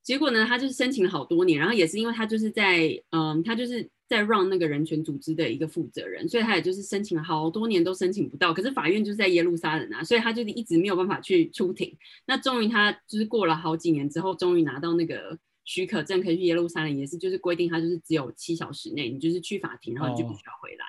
[0.02, 0.46] 结果呢？
[0.46, 8.54] 他就是申请了好多年，然后也是因为他就是在嗯，他就是在让那个人权组织的一个负责人，所以他也就是申请了好多年都申请不到。
[8.54, 11.94] 可是法院就是在耶路撒冷啊，所以他就是一直没有办法去出庭。
[12.26, 20.86] 那终于他就是过了好几年之后，终于拿到那个许可证，可以去耶路撒冷，也是就是规定他就是只有七小时内，你就是去法庭，然后你就必须要回来。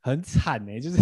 [0.00, 0.96] 很惨哎，就是。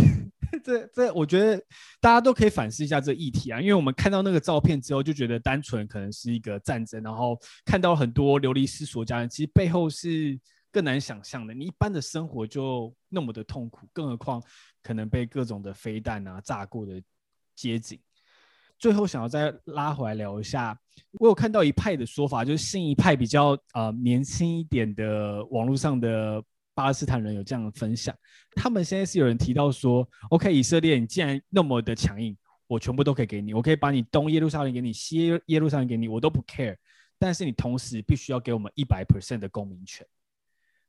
[0.60, 1.56] 这这，我觉得
[2.00, 10.38] 大家都可以反思一下这议题啊，因为我们看到那个照片之后，就觉得单纯可能是一个战争，然后看到很多流离失所家人，其实背后是
[10.70, 11.54] 更难想象的。
[11.54, 14.42] 你一般的生活就那么的痛苦，更何况
[14.82, 17.02] 可能被各种的飞弹啊炸过的
[17.54, 17.98] 街景。
[18.78, 20.78] 最后想要再拉回来聊一下，
[21.12, 26.42] 我有看到一派的说法，就是新一派比较呃年轻一点的网络上的。
[26.76, 28.14] 巴勒斯坦人有这样的分享，
[28.54, 32.36] 他们现在是有人提到说，OK，以色列，你既然那么的强硬，
[32.66, 36.76] 我全部都可以给你，我可以把你东耶路撒冷给你，西耶路撒冷给你，我都不 care，
[37.18, 40.06] 但是你同时必须要给我们一百 percent 的公民权。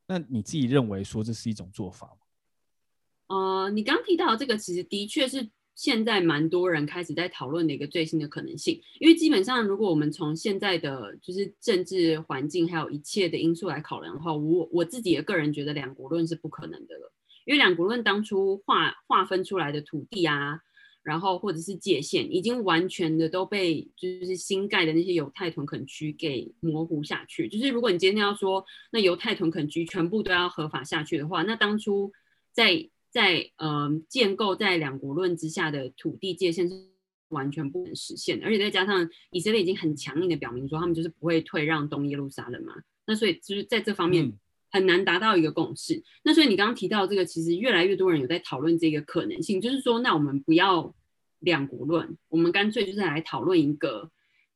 [0.06, 3.36] 那你自己认为说这是一种做法吗？
[3.36, 5.48] 呃，你刚提到这个，其实的确是。
[5.78, 17.12] 现在蛮多人开始在讨论的一个最新的可能性，因为基本上，如果我们从现在的就是政治环境还有一切的因素来考量的话，我我自己的个人觉得两国论是不可能的了，
[17.44, 20.58] 因为两国论当初划划分出来的土地啊，
[21.04, 27.48] 然后或者是界限，已经完全的都被就是新盖的那些犹太屯垦区给模糊下去。
[27.48, 32.10] 就是如果你今天要说那犹太屯垦区全部都要合法下去的话，那当初
[32.52, 36.88] 在在呃建构在两国论之下的土地界限是
[37.28, 42.74] 完全不能实现的，而且再加上以色列已经很强硬的表明说他们就是不会退让东耶路撒冷嘛，
[43.06, 44.32] 那所以就是在这方面
[44.70, 46.02] 很难达到一个共识。
[46.22, 50.94] 那所以你刚刚提到这个，其实越来越多人有在讨论这个可能性，就是说那我们不要
[51.40, 54.10] 两国论，我们干脆就是来讨论一个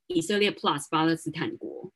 [0.06, 1.92] 以色列 plus 巴勒斯坦国，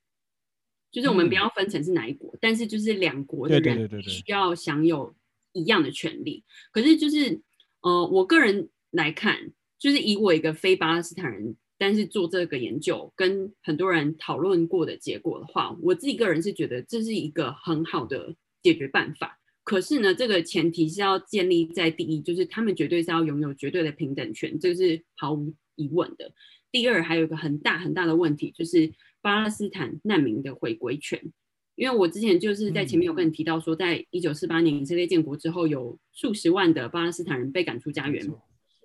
[0.91, 5.15] 就是我们不要分成是哪一国，但是就是两国的人需要享有。
[5.57, 7.41] 一样的权利，可是就是，
[7.81, 19.41] 呃，我个人来看，就是以我一个非巴勒斯坦人，但是做这个研究跟很多人讨论过的结果的话，我自己个人是觉得这是一个很好的解决办法。
[19.65, 26.33] 可是呢，这个前提是要建立在第一，就是他们绝对是要拥有绝对的平等权，这个是毫无疑问的。
[26.71, 28.93] 第二，还有一个很大很大的问题，就是
[29.23, 31.33] 巴勒斯坦难民的回归权。
[31.77, 38.27] 因为我之前就是在前面有跟你提到说，在一九四八年以色列建国之后，有数十万的巴勒斯坦人被赶出家园，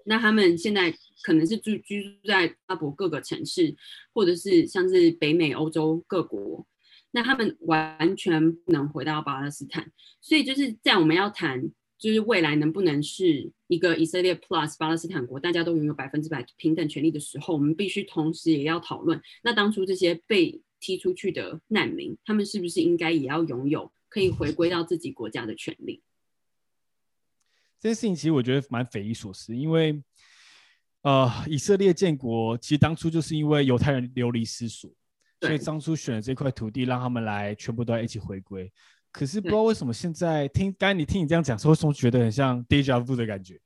[0.06, 3.76] 那他们现在可能是住居住在阿伯各个城市，
[4.14, 6.68] 或者是像是北美、欧洲各国，
[7.12, 9.92] 那他们完全不能回到巴勒斯坦。
[10.20, 26.02] 所以就是在我们要谈，就是未来能不能是一个以色列 Plus 巴勒斯坦国，大家都拥有百分之百平等权利的时候，我们必须同时也要讨论，那当初这些被踢出去的难民，他们是不是应该也要拥有可以回归到自己国家的权利？
[27.80, 30.04] 这件事情其实我觉得蛮匪夷所思，因为
[31.04, 34.92] 呃，以色列建国其实当初就是因为犹太人流离失所，
[35.40, 38.72] 所以当初选了这块土地让他们来全部都要一起回归。
[39.12, 43.60] 可是不知道为什么现在听刚才你听你这样讲，为什么觉得很像 deja vu 的感觉？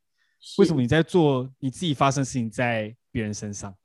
[0.58, 3.76] 为什么你在做你自己发生事情在别人身上？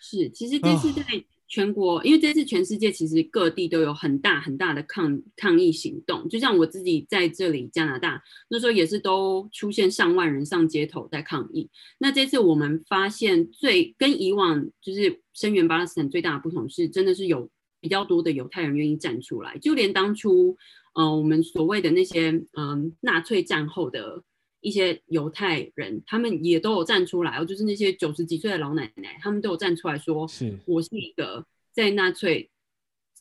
[0.00, 1.02] 是，其实这次在。
[1.48, 11.70] 全国，因为这次全世界其实各地都有很大很大的抗抗议行动，就像我自己在这里加拿大，那时候也是都出现上万人上街头在抗议。
[11.98, 17.48] 那这次我们发现最跟以往就是声援巴勒斯坦最大的不同是，真的是有
[17.80, 20.56] 比较多的犹太人愿意站出来，就连当初，
[20.94, 24.22] 呃，我们所谓的那些嗯纳粹战后的。
[24.66, 32.50] 一些犹太人，他们也都有站出来，哦，就是那些九十几岁的老奶奶，他们都有站出来说：“是我是一个在纳粹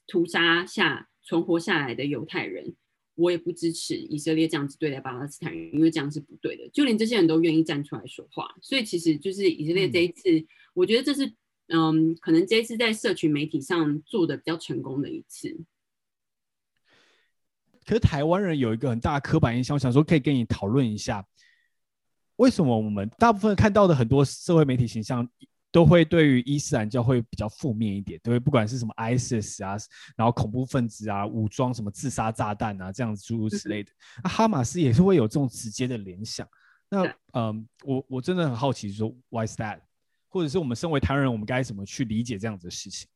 [0.08, 2.74] 屠杀下存活下来的犹太人，
[3.14, 11.32] 我也不支持以色列这样子对待巴勒斯坦人，因为这样是不对的。”就连这些人都愿意站出来说话，所以其实就是以色列这一次，我觉得这是
[11.68, 15.56] 嗯，可能这一次在社群媒体上做的比较成功的一次。
[17.86, 21.24] 可是台湾人有一个很大的刻板印象，我想说可以跟你讨论一下。
[22.38, 25.28] 为什么我们大部分看到的很多社会媒体形象
[25.71, 28.19] 都会对于伊斯兰教会比较负面一点？
[28.24, 29.78] 对，不管是什么 ISIS 啊，
[30.15, 33.91] 然后恐怖分子啊，武装什么自杀炸弹啊，这样子诸如此类的。
[34.24, 36.48] 那哈马斯也是会有这种直接的联想。
[36.89, 39.80] 那嗯，我我真的很好奇，说 Why is that？
[40.30, 43.08] 或者是我们身为台湾人，我们该怎么去理解这样子的事情？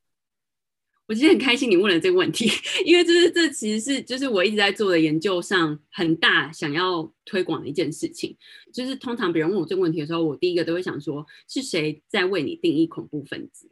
[1.10, 2.48] 我其实很开心你问了这个问题，
[2.86, 8.36] 因为这是这其实是就是我一直在做的研究上很大想要推广的一件事情。
[8.72, 13.68] 就是通常别人问我这个问题的时候，我第一个都会想说，是谁在为你定义恐怖分子？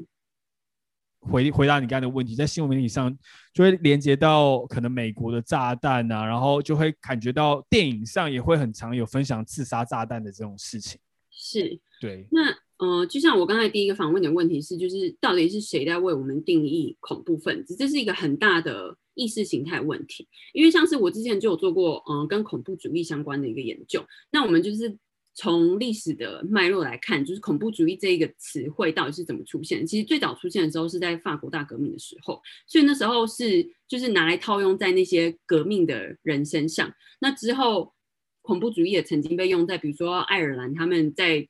[1.20, 3.16] 回回答你刚才的问题，在新闻媒体上
[3.54, 10.98] 就会连接到可能美国的炸弹啊，然后就会感觉到电影上也会很常有分享自杀炸弹的这种事情。
[11.30, 12.52] 是，对，那。
[12.78, 17.74] 呃，就像我刚才第一个访问的问题是，就是到底是谁在为我们定义恐怖分子？
[17.74, 20.28] 这是一个很大的意识形态问题。
[20.52, 24.04] 因为像是我之前就有做过，嗯，跟恐怖主义相关的一个研究。
[24.30, 24.96] 那我们就是
[25.34, 29.84] 从历史的脉络来看，就是恐怖主义这一个词汇到底是怎么出现？
[29.84, 36.92] 其实最早出现的时候是在法国大革命的时候，所以那时候是就是拿来套用在那些革命的人身上。
[37.20, 37.92] 那之后，
[38.40, 41.48] 恐怖主义也曾经被用在比如说爱尔兰他们在。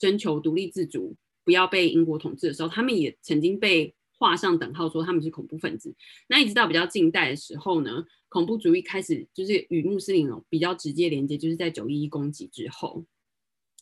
[0.00, 5.94] 征求独立自主，不要被英国统治的时候，他们也曾经被画上等号，说他们是恐怖分子。
[6.26, 13.04] 那一直到比较近代的时候呢，恐怖主义开始就是与穆斯林比较直接连接，就是在九一一攻击之后。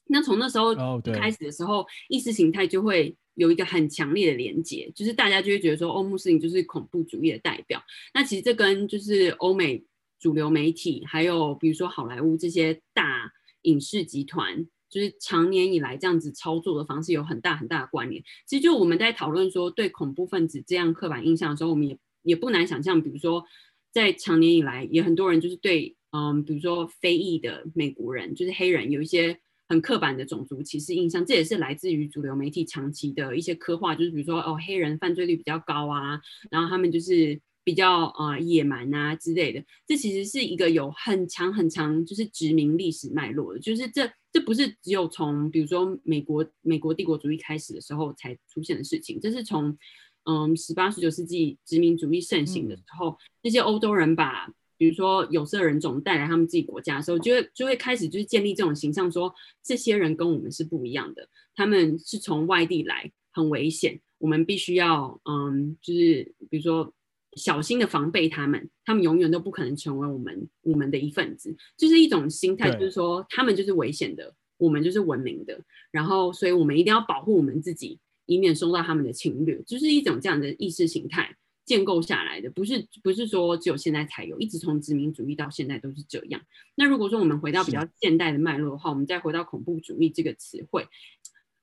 [0.08, 0.74] 那从那时候
[1.12, 7.82] 开始的时候，意识形态就会有一个很强烈的连接，就是大家就会觉得说，哦，穆斯林就是恐怖主义的代表。
[8.14, 9.84] 那其实这跟就是欧美
[10.18, 14.66] 主流媒体，还有比如说好莱坞这些大影视集团。
[14.90, 18.22] 就是长年以来这样子操作的方式有很大很大的关联。
[18.46, 23.44] 其实就我们在讨论说对恐怖分子这样刻板印象的时候，我们也也不难想象，比如说
[23.92, 31.24] 在长年以来也很多人就是对嗯，比如说非裔的美国人，就是黑人有一些很刻板的种族歧视印象。
[31.26, 36.18] 这也是来自于主流媒体长期的一些刻画，就是比如说哦，黑人犯罪率比较高啊，
[36.50, 39.62] 然后他们就是比较呃野蛮啊之类的。
[39.86, 44.10] 这其实是一个有很强很强就是殖民历史脉络的，就是这。
[44.30, 49.76] 这不是只有从比如说美国美国帝国主义开始的时候才出现的事情，这是从
[50.24, 61.26] 嗯十八十九世纪殖民主义盛行的时候，那些欧洲人把比如说有色人种带来他们自己国家的时候，就会就会开始就是建立这种形象，说这些人跟我们是不一样的，
[61.56, 66.92] 他们是从外地来，很危险，我们必须要嗯，就是比如说。
[67.36, 75.60] 小心的防备他们，他们永远都不可能成为我们我们的一份子，就是一种心态，就是说他们就是危险的，我们就是文明的，
[75.90, 86.40] 然后所以我们一定要保护我们自己，以免受到他们的侵略，就是一种这样的意识形态建构下来的，不是不是说只有现在才有，一直从殖民主义到现在都是这样。
[86.74, 90.86] 那如果说我们回到比较现代的脉络的话，我们再回到恐怖主义这个词汇，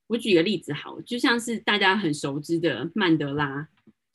[0.07, 3.67] 我举个例子好，就像是大家很熟知的曼德拉。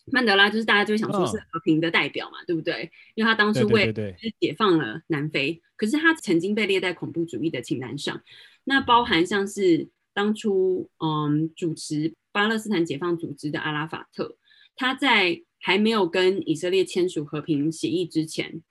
[0.06, 2.90] 曼德拉就是大家就会想说是和平的代表嘛，对不对？
[3.14, 8.22] 因为他当初为就是解放了南非，可是他曾经被列在恐怖主义的清单上。
[8.64, 14.36] 那包含像是当初嗯主持巴勒斯坦解放组织的阿拉法特，
[14.76, 18.62] 他在还没有跟以色列签署和平协议之前，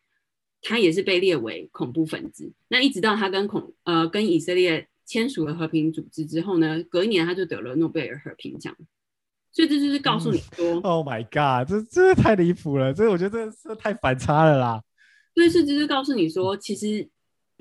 [0.62, 2.52] 他也是被列为恐怖分子。
[2.68, 8.76] 那一直到他跟恐呃跟以色列签署了和平组织之后呢，隔一年他就得了诺贝尔和平奖。
[9.52, 14.84] 所以这就是告诉你说，Oh my God，这这太离谱了，这我觉得这这太反差了啦。
[15.36, 17.10] 所以是就是告诉你说，其实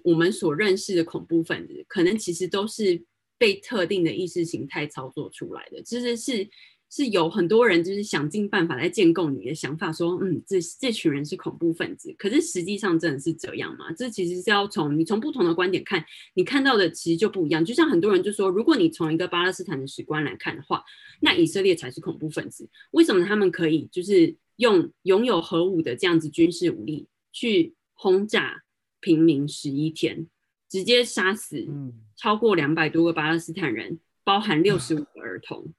[0.04, 3.04] 我们所认识的恐怖分子，可能其实都是
[3.36, 6.48] 被特定的意识形态操作出来的，其实是。
[6.90, 12.14] 是有很多人就是想尽办法来建构你的想法，说嗯，这这群人是恐怖分子。
[12.16, 13.92] 可是实际上真的是这样吗？
[13.92, 16.02] 这其实是要从你从不同的观点看，
[16.34, 17.62] 你看到的其实就不一样。
[17.62, 20.82] 就像很多人就说，如果你从一个巴勒斯坦的史观来看的话，
[21.20, 22.68] 那以色列才是恐怖分子。
[22.92, 28.62] 为什么他们可以就是用拥有核武的这样子军事武力去轰炸
[29.00, 30.26] 平民十一天，
[30.70, 31.68] 直接杀死
[32.16, 35.74] 超过两百多个巴勒斯坦人，包含六十五个儿童？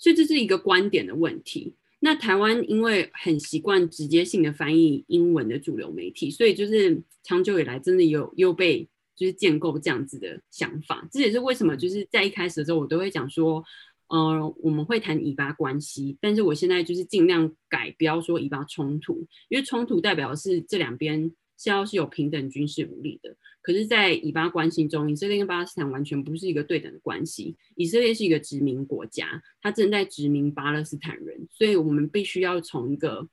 [0.00, 1.74] 所以这是一个观点的问题。
[2.00, 11.06] 那台湾因为很习惯直接性的翻译英文的主流媒体，所以就是长久以来真的有又被就是建构这样子的想法。
[11.12, 13.62] 这也是为什么就是在一开始的时候，我都会讲说，
[14.08, 21.30] 呃，我们会谈以巴关系，但是我现在就是尽量改，不要说以巴冲突，因为冲突代表是这两边
[21.60, 23.36] 是要是有平等军事武力的。
[23.60, 27.54] 可是，在以巴关系中，以色列跟巴勒斯坦完全不是一个对等的关系。
[27.76, 33.28] 以色列是一个殖民国家，它正在殖民巴勒斯坦人，所以我们必须要从一个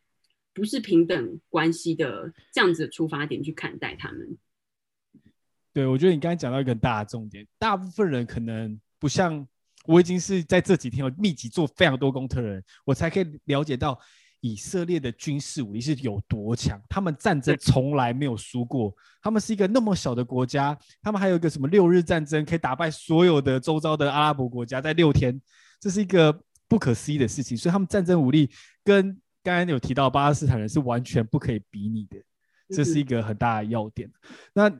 [0.54, 4.38] 不是平等关系的这样子的出发点去看待他们。
[5.72, 9.48] 对，我觉得你刚才讲到一个很大的重点，大部分人可能不像
[9.86, 13.98] 我，已经是在这几天有密集做非常多功课的人，我才可以了解到。
[14.40, 16.82] 以色列的军事武力是有多强？
[16.90, 18.94] 他们战争从来没有输过。
[19.22, 25.42] 他们是一个那么小的国家，他们还有一个什么六日战争，可以打败所有的周遭的阿拉伯国家，在六天，
[25.80, 27.58] 这是一个不可思议的事情。
[27.58, 28.50] 所以他们战争武力
[28.84, 32.18] 跟刚刚有提到巴勒斯坦人是完全不可以比拟的，
[32.70, 34.10] 这是一个很大的要点。
[34.54, 34.72] 那。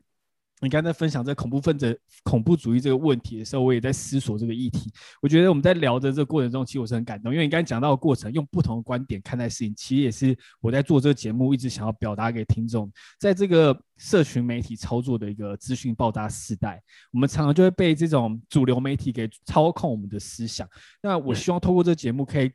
[0.60, 4.92] 你刚才分享这恐怖分子、恐怖主义这个问题的时候，我也在思索这个议题。
[5.22, 12.92] 我觉得我们在聊的这个过程中，其实我是很感动，因为你刚才讲到的过程，用不同的观点看待事情，其实也是我在做这个节目一直想要表达给听众。
[13.20, 16.82] 在这个社群媒体操作的一个资讯爆炸时代，
[17.12, 20.68] 我们常常就会被这种主流媒体给操控我们的思想。
[21.04, 22.52] 那我希望透过这个节目，可以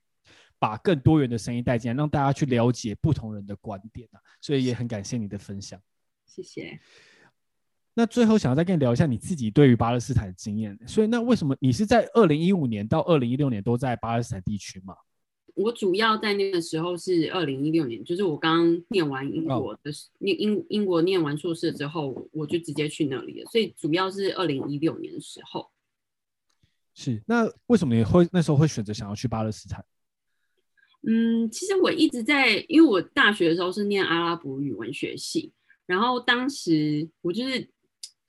[0.59, 4.19] 把更多元的声音带进来，让大家去了解不同人的观点啊。
[4.41, 5.81] 所以也很感谢你的分享，
[6.27, 6.81] 谢谢。
[7.95, 10.79] 那最后想要再跟你聊一下你自己对于巴勒斯坦的经验。
[10.87, 14.95] 所以那为什么你是在二零一五年到二零一六年都在巴勒斯坦地区吗？
[15.55, 19.91] 我主要在那个时候是二零一六年，就是我刚念完英国的
[20.21, 23.51] 念英英国念完硕士之后，我就直接去那里了。
[23.51, 25.71] 所以主要是二零一六年的时候。
[26.95, 29.85] 是那为什么你会那时候会选择想要去巴勒斯坦？
[31.07, 35.53] 嗯，其实我一直在，因为我大学的时候是念阿拉伯语文学系，
[35.85, 37.69] 然后当时我就是。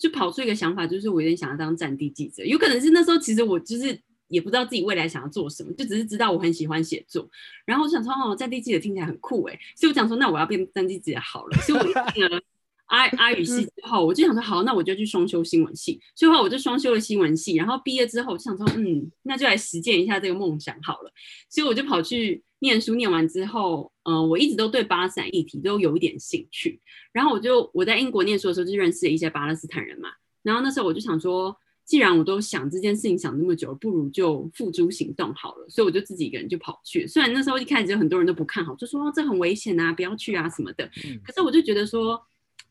[0.04, 2.44] 就跑出一个想法，就是我有点想要当战地记者。
[2.44, 3.98] 有可能是那时候，其实我就是
[4.28, 7.26] 也不知道自己未来想要做什么，就只是知道我很喜欢写作。
[7.66, 11.58] 然后我想说，哦，战地记者听起来很酷哎，所以我想说，那我要变战地记者好了。
[11.60, 12.42] 所以我进了
[12.88, 15.98] 阿阿语系之后，我就想说，好，那我就去双修新闻系。
[16.18, 17.56] 所以话，我就双修了新闻系。
[17.56, 21.14] 然后毕业之后，我就想说，嗯，那就来实践一下这个梦想好了。
[21.50, 22.44] 所以我就跑去。
[22.64, 26.80] 念书念完之后，嗯，我一直都对巴勒斯坦议题都有一点兴趣。
[27.12, 30.08] 然后我就我在英国念书的时候就认识了一些巴勒斯坦人嘛。
[30.42, 31.54] 然后那时候我就想说，
[31.84, 35.68] 既然我都想这件事情想那么久，不如就付诸行动好了。
[35.68, 37.06] 所以我就自己一个人就跑去。
[37.06, 40.90] 虽然那时候一开始有很多人都不看好，就说这很危险啊，不要去啊什么的。
[41.22, 42.18] 可是我就觉得说，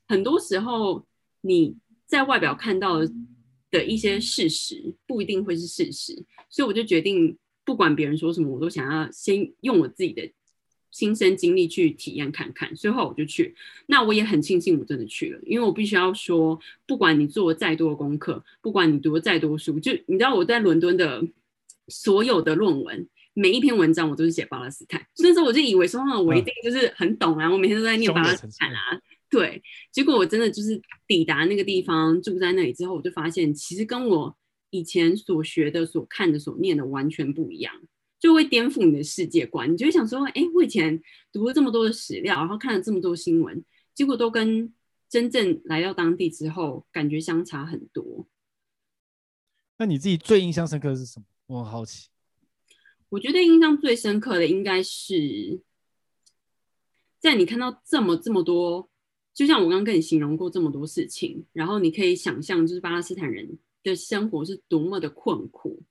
[0.08, 1.04] 很多时候
[1.42, 1.76] 你
[2.06, 2.98] 在外表看到
[3.70, 7.36] 的一些事实不一定会是事实，所以我就决定。
[7.64, 10.30] 不管别人说什么，我都想要先用我自己的
[10.90, 12.74] 亲身经历去体验看看。
[12.74, 13.54] 最后我就去，
[13.86, 21.22] 那我也很庆幸我真的去了，因为我必须要说，不管你做再多的功课，不管你读了再多书，就你知道我在伦敦的
[21.88, 29.00] 所有的论文，每一篇文章我都是写巴勒斯坦，那时候我就以为说，我一定就是很懂啊，我每天都在念巴勒斯坦啊，
[29.30, 29.62] 对。
[29.92, 34.36] 结果我真的就是抵达那个地方，住在那里之后，我就发现其实跟我。
[34.72, 37.74] 以前所学的、所看的、所念的完全不一样，
[38.18, 39.70] 就会颠覆你的世界观。
[39.70, 40.98] 你就会想说：“哎，我以前
[41.30, 43.62] 读了这么多的史料，然后看了这么多新闻，
[43.94, 44.72] 结果都跟
[45.10, 48.26] 真正来到当地之后感觉相差很多。”
[49.76, 51.26] 那你自己最印象深刻的是什么？
[51.48, 52.08] 我很好奇。
[53.10, 55.60] 我觉得印象最深刻的应该是
[57.20, 58.88] 在你看到这么这么多，
[59.34, 63.58] 就像我刚刚跟你形容过这么多事情，然后你可以想象，就是巴勒斯坦人。
[63.82, 65.82] 的生活是多么的困苦，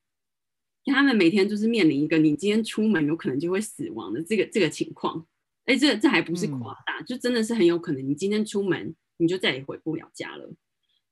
[0.86, 5.28] 他们每天就是面临一个你今天出门有可能就会死亡的这个这个情况。
[5.66, 10.52] 哎，这这还不是夸大，就真的是很有可能你今天出门你就再也回不了家了。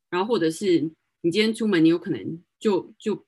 [0.09, 0.81] 然后或者是
[1.21, 3.25] 你今天出门，你有可能就就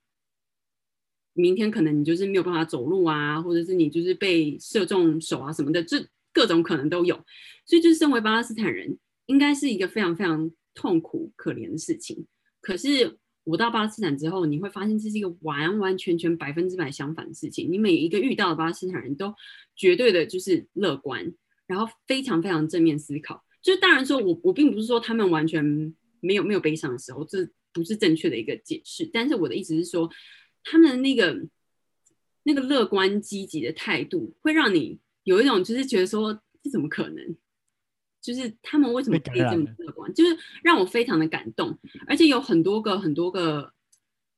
[1.33, 7.23] 明天可能你就是没有办法走路啊，或者是你就是被射中手啊什么的，这各种可能都有。
[7.67, 8.97] 所以就是身为巴勒斯坦人，
[9.27, 12.25] 应该是一个非常非常痛苦可怜的事情。
[12.59, 17.71] 可是我到巴勒斯坦之后，你会发现这是一个完完全全百分之百相反的事情。
[17.71, 19.33] 你每一个遇到的巴勒斯坦人都
[19.75, 21.33] 绝对的就是乐观，
[21.65, 23.43] 然后非常非常正面思考。
[23.61, 25.63] 就是当然说我我并不是说他们完全
[26.19, 29.09] 没有没有悲伤的时候，这不是正确的一个解释。
[29.11, 30.09] 但是我的意思是说，
[30.63, 31.47] 他们那个
[32.43, 37.35] 那个乐观积极的态度，会让你有一种就是觉得说这怎么可能？
[38.21, 40.13] 就是他们为什么可以这么乐观？
[40.13, 43.73] 就是让我非常的感动，而且有很多个、很多个、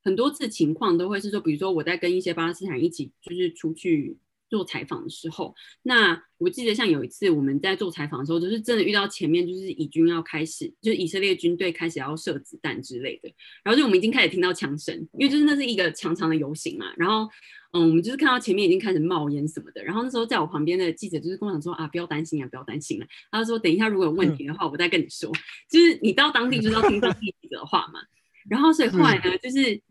[0.02, 4.16] 很多次情况都会是说，比如说我在跟一些巴勒斯坦人一起就是出去
[4.48, 13.32] 做采访的时候，那我记得像有一次我们在做采访的时候，就是真的遇到前面就是以军要开始，就是以色列军队开始要射子弹之类的，
[13.62, 17.28] 然后就我们已经开始听到枪声，因为就是那是一个长长的游行嘛，然后。
[17.76, 23.06] 嗯，我们就是看到前面已经开始冒烟什么的，然后那时候在我旁边的记者就是跟我讲说啊，不要担心啊，不要担心了。
[23.32, 25.28] 他说等一下如果有问题的话，我再跟你说。
[25.68, 27.98] 就是你到当地就是要听当地记者的话嘛。
[28.48, 29.82] 然后所以后来呢，就是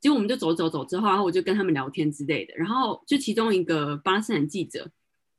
[0.00, 2.54] 结果我们就走走走之后，然后我就跟他们聊天之类的。
[2.56, 4.90] 然后就其中一个巴勒斯坦记者，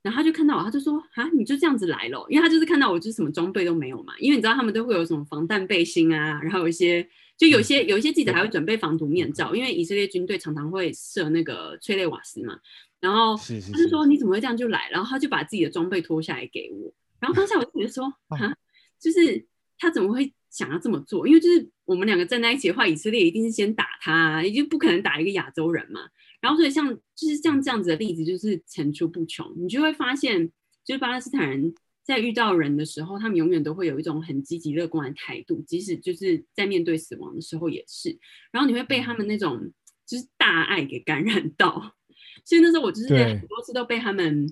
[0.02, 4.14] 然后他就看到我，他就说啊，你就这样子来了，因为他就是看到我就是什么装备都没有嘛。
[4.20, 7.08] 因为你知道他们都会有什么防弹背心啊，然后有一些。
[7.38, 12.56] 就有些有一些记者还会准备防毒面罩，因为以色列军队常常会射那个催泪瓦斯嘛。
[13.00, 16.94] 然后他就说：“你怎么会这样就来？”然后他就把自己的装备脱下来给我。
[17.20, 18.54] 然后当下我就觉得说： “啊，
[19.00, 19.44] 就是
[19.80, 21.28] 他怎么会想要这么做？
[21.28, 26.00] 因为就是我们两个站在一起的话，以色列一定是先打他，也就不可能打一个亚洲人嘛。
[26.40, 30.50] 然后所以像就是像这样子的例子就是层出不穷，你就会发现，
[30.86, 31.74] 就是巴勒斯坦人。”
[32.04, 38.18] 在遇到人的时候，他们永远都会有一种很积极乐观的态度，即使就是在面对死亡的时候也是。
[38.52, 39.72] 然后你会被他们那种
[40.06, 41.96] 就是大爱给感染到，
[42.44, 44.52] 所以那时候我就是在很多次都被他们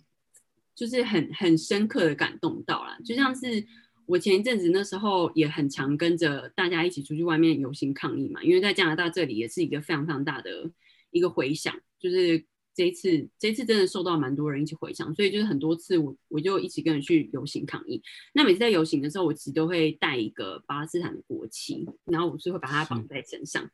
[0.75, 2.95] 就是很很深刻的感动到了。
[3.03, 3.65] 就像是
[4.09, 10.71] 我前一阵子那时候也很常跟着大家一起出去外面游行抗议嘛，因为在加拿大这里也是一个非常非常大的
[11.11, 12.43] 一个回响，就是。
[12.75, 18.01] 这一次，这一次真的受到蛮多人一起回响，所以就是很多次我我就一起跟人去游行抗议。
[18.31, 23.69] 那每次在游行的时候，我其实都会带一个巴勒斯坦的国旗，然后我是会把它绑在身上。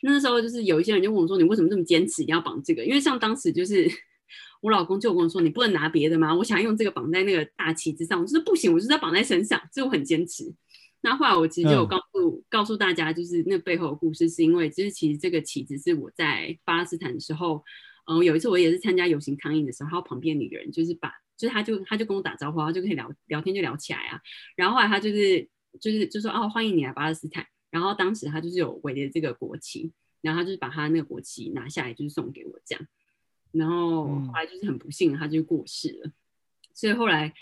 [0.00, 3.88] 那时候就是有一些人就问我说：“你为什么这么坚持一定要绑这个？”因为像当时就是
[4.60, 10.52] 我老公就跟我说：“你不能拿别的吗？”我想要用这个绑在那个大旗子上，我说不行，我就是要绑在身上，所以我很坚持。
[11.00, 17.64] 那后来我其实就有告诉告诉大家，就是那背后的故事，是因为就是其实这个旗子是我在巴勒斯坦的时候。
[18.04, 24.20] 嗯，有一次我也是参加游行抗议的时候，他旁边那个人就是把，就是他就他就跟我打招呼，然后就可以聊聊天就聊起来啊。
[24.56, 25.48] 然后后来他就是
[25.80, 27.46] 就是就说哦，欢迎你来巴勒斯坦。
[27.70, 32.84] 然后当时他就是有围着这个国旗，然后他就是把他那个国旗拿下来，就是送给我这样。
[33.52, 36.10] 然后后来就是很不幸，他就过世了。
[36.74, 37.32] 所以后来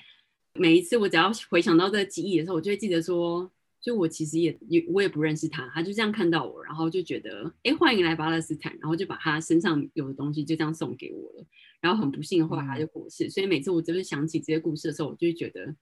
[0.54, 3.50] 每一次我只要回想到这个记忆的时候，我就会记得说。
[3.82, 11.46] 就我其实也也我也不认识他，他就这样看到我，然后就觉得哎欢迎来巴勒斯坦，然后就把他身上有的东西就这样送给我了。
[11.80, 15.74] 然后很不幸的话他就过世，所以每次我就是想起这些故事的时候，我就会觉得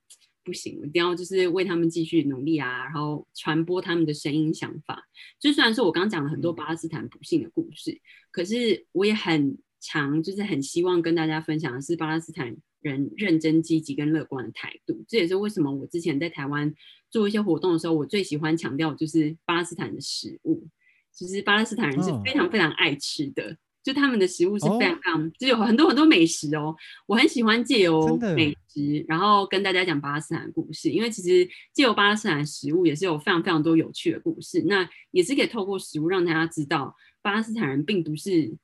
[0.44, 5.08] 不行，我一定要就是为他们继续努力啊，然后传播他们的声音想法。
[5.40, 8.00] 就虽然说我刚刚讲了很多巴勒斯坦不幸的故事，
[8.30, 12.56] 可是我也很常就是很希望跟大家分享的是巴勒斯坦。
[12.80, 16.72] 人认真、积极跟乐观的态度，这也是为什么我之前在台湾
[17.10, 20.64] 做一些活动的时候，我最喜欢强调就是巴勒斯坦的食物。
[21.10, 26.76] 其实巴勒斯坦人是非常非常爱吃的，就他们的食物是非常非常，就有很多很多美食哦。
[27.06, 34.62] 我很喜欢借由美食，然后跟大家讲巴勒斯坦的故事，因为其实借由巴勒斯坦的食物也是有非常非常多有趣的故事。
[34.66, 38.56] 那也是可以透过食物让大家知道，巴勒斯坦人并不是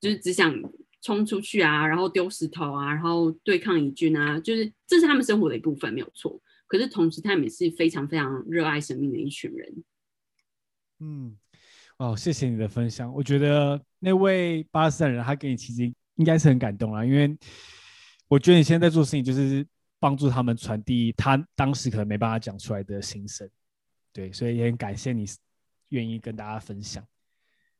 [0.00, 0.54] 就是只想。
[1.00, 6.38] 冲出去啊，然后丢石头啊，然后对抗敌军啊，就是这是他们生活的一部分，没有错。
[6.66, 9.84] 可是同时，他们也是非常非常热爱生命的一群人。
[10.98, 11.38] 嗯，
[11.98, 13.14] 哦，谢谢你的分享。
[13.14, 15.84] 我觉得那位巴勒斯坦人，他给你其实
[16.16, 17.38] 应该是很感动啊，因为
[18.26, 19.64] 我觉得你现在在做事情，就是
[20.00, 23.48] 帮助他们传递他当时可能没办法讲出来的心声。
[24.12, 25.24] 对，所以也很感谢你
[25.90, 27.06] 愿意跟大家分享。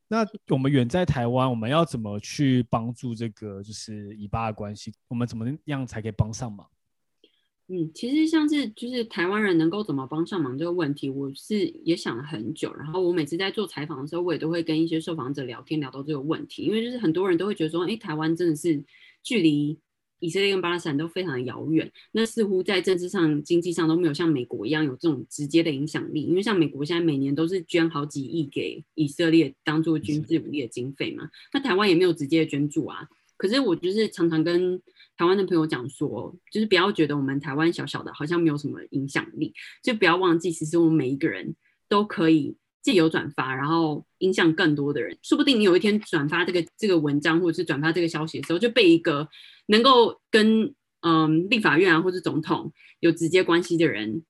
[0.09, 4.93] 那我们远在台湾，我们要怎么去帮助这个就是以巴的关系？
[5.07, 6.67] 我们怎么样才可以帮上忙？
[7.69, 12.75] 嗯，其实像是就是台湾人能够怎么帮上忙这个问题，我是也想了很久。
[12.75, 18.83] 然后我每次在做采访的时候，我也都会跟一些受访者聊天，聊到这个问题，因为就是很多人都会觉得说，哎，台湾真的是
[19.23, 19.79] 距离。
[20.21, 26.23] 以色列跟巴勒斯坦都非常的遥远，那似乎在政治上、经济上都没有像美国一样有这种直接的影响力。
[26.23, 33.09] 因为像美国现在每年都是捐好几亿给以色列当做军事武力的经费嘛，那台湾也没有直接的捐助啊。
[33.37, 34.83] 可是我就是常常跟
[35.17, 41.55] 台湾的朋友讲说，就是不要觉得我们台湾小小的，好像没有什么影响力，就不要忘记，其实我们每一个人
[41.89, 45.19] 都可以借由转发，然后影响更多的人。
[45.23, 49.29] 说不定你有一天转发这个这个文章，或者是转发这个消息的时候，就被一个
[49.67, 54.23] 能够跟嗯立法院啊或者总统有直接关系的人，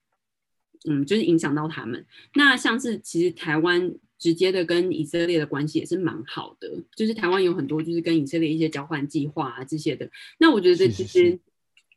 [0.89, 2.07] 嗯，就是影响到他们。
[2.35, 3.95] 那像是其实台湾。
[4.21, 10.11] 直接的跟以色列的关系也是蛮好的，就是台湾有很多就是跟以色列一些交换计划啊这些的。
[10.41, 11.39] 那我觉得其实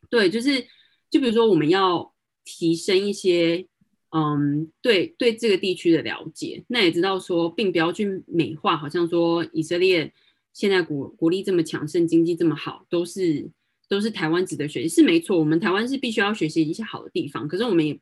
[0.08, 0.64] 对，就是
[1.10, 3.66] 就比如说我们要提升一些
[4.12, 10.12] 嗯对对这个地区的了解，那也知道说并不要去美化，好像说以色列
[10.52, 13.50] 现在国国力这么强盛，经济这么好，都是
[13.88, 14.88] 都是台湾值得学习。
[14.88, 17.98] 是没错，我们台湾是必须要学习一些好的地方，可是我们也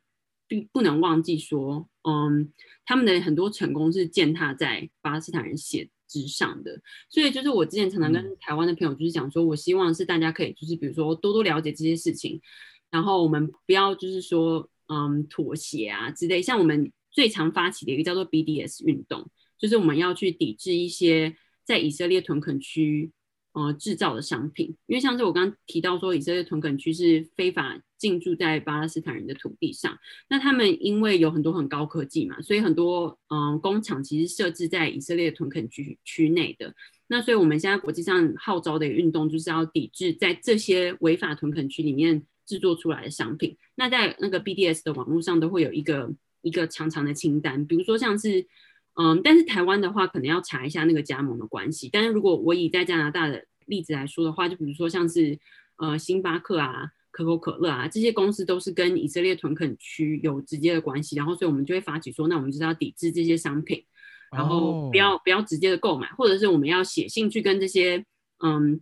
[0.47, 2.51] 并不能忘记说嗯。
[2.83, 12.41] 他们的很多成功是践踏在巴勒斯坦人血之上的，所以就是我之前常常跟台湾的朋友就是讲说，我希望是大家可以就是比如说多多了解这些事情，
[12.89, 16.41] 然后我们不要就是说嗯妥协啊之类。
[16.41, 23.11] 像我们最常发起的一个叫做 BDS 运动，就是我们要去抵制一些在以色列屯垦区。
[23.53, 29.97] 呃，制造的商品，因为像是我刚刚提到说，以色列屯垦区是非法进驻在巴勒斯坦人的土地上，
[30.29, 36.73] 那他们因为有很多很高科技嘛，所以很多嗯工厂其实设置在以色列屯垦区区内的。
[37.07, 43.57] 那所以我们现在国际上号召的运动，就是要抵制在这些违法屯垦区里面制作出来的商品。
[43.75, 48.47] 那在那个 BDS 的网络上都会有一个一个长长的清单，比如说像是。
[48.95, 51.89] 嗯，但是台湾的话，可能要查一下那个加盟的关系。
[51.89, 55.39] 但是如果我以在加拿大的例子来说的话，就比如说像是
[55.77, 61.15] 呃星巴克啊、可口可乐啊这些公司，都是跟以色列屯垦区有直接的关系。
[61.15, 63.81] 然后，所以我们就会发起说，那我们就是要抵制这些商品，
[64.29, 68.05] 然后不要不要直接的购买，或者是我们要写信去跟这些
[68.43, 68.81] 嗯。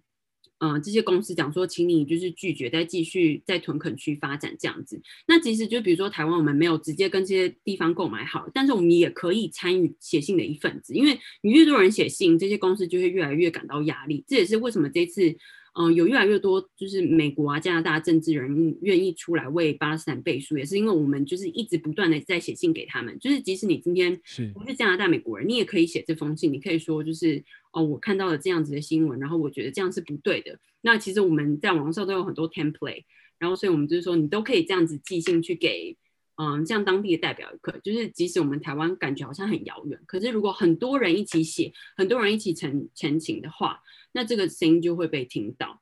[0.59, 5.01] 嗯，这些公司讲说，请你就是拒绝再继续在屯垦区发展这样子。
[5.27, 14.23] 那其实就比如说台湾，我们没有直接跟这些地方购买好，但是我们也可以参与写信的一份子，因为你越多人写信，这些公司就会越来越感到压力。
[14.27, 15.35] 这也是为什么这次。
[15.81, 23.17] 嗯，有越来越多就是美国啊、加拿大政治人物愿意出来为巴勒斯坦背书，也是因为我们就是一直不断的在写信给他们。
[23.17, 24.19] 就是即使你今天
[24.53, 30.59] 不是加拿大美国人，你也可以写这封信，你可以说就是哦，我看到了这样子的新闻，然后我觉得这样是不对的。
[30.81, 33.05] 那其实我们在网上都有很多 template，
[33.37, 35.95] 然后所以我们就是说你都可以这样子寄信去给。
[36.41, 43.81] 嗯，像当地的代表可就是即使我们台湾感觉好像很遥远，可是如果很多人一起写，很多人一起陈陈情的话，
[44.11, 45.81] 那这个声音就会被听到。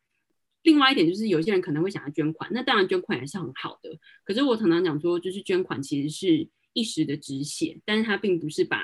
[0.64, 3.98] 另外一点就是，有些人可能会想要捐款，那当然捐款也是很好的。
[4.24, 8.82] 可是我常常讲说，就是捐款其实是一时的止血，但是它并不是把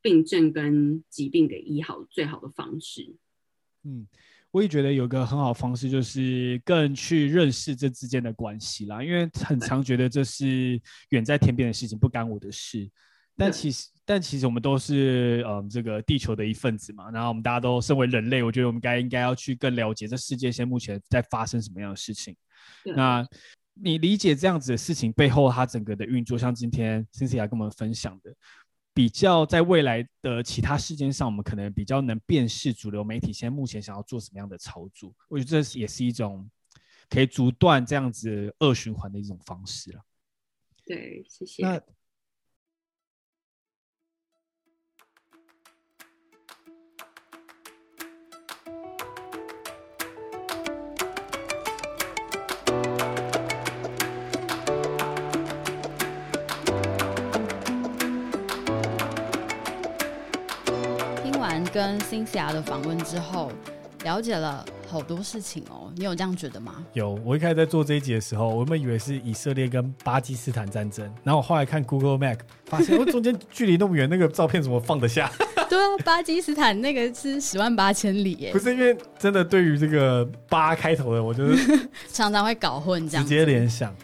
[0.00, 3.16] 病症跟疾病给医好最好的方式。
[3.84, 4.06] 嗯。
[4.52, 9.04] 我也觉得有个很好的方式，就是更去认识这之间的关系啦。
[9.04, 10.80] 因为很常觉得这是
[11.10, 12.88] 远在天边的事情，不干我的事。
[13.36, 17.10] 但其实，但其实我们都是嗯这个地球的一份子嘛。
[17.10, 22.34] 然后我们大家都身为人类，我觉得我们该应该要去更了解这世界现在目前在发生什么样的事情。
[22.84, 23.26] 那
[23.74, 28.34] 你理解这样子的事情背后它整个的运作，像今天 c i 跟我们分享的。
[28.94, 35.12] 比较在未来的其他事件上，我们可能比较能辨识主流媒体现在目前想要做什么样的操作。
[35.28, 36.48] 我觉得这也是一种
[37.10, 40.00] 可以阻断这样子恶循环的一种方式了。
[40.86, 41.62] 对，谢谢。
[41.62, 41.78] 那
[61.76, 63.52] 跟辛西亚的访问之后，
[64.02, 65.92] 了解了好多事情哦。
[65.94, 66.76] 你有这样觉得吗？
[66.94, 67.20] 有。
[67.22, 75.30] 我一开始在做这一集的时候，我原本以为是以色列跟巴基斯坦战争，然后我后来看 Google Map，发现我中间距离那么远，那个照片怎么放得下？
[75.68, 78.52] 对啊，巴基斯坦那个是十万八千里耶。
[78.54, 83.94] 不是因为真的对于这个八开头的，我就是 常常会搞混这样，直接联想。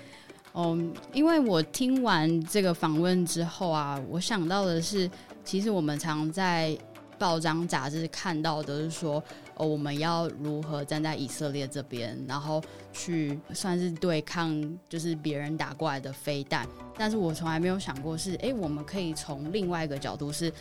[0.52, 0.78] 哦，
[1.14, 5.10] 因为我听完这个访问之后啊，我想到的是，
[5.42, 6.76] 其实我们常在。
[7.22, 9.22] 报章杂志看到的是说，
[9.54, 12.60] 哦，我们要如何站在以色列这边，然后
[12.92, 16.66] 去算是对抗，就是别人打过来的飞弹。
[16.98, 20.52] 但是我从来没有想过是，哎，我们可以从另外一个角度，是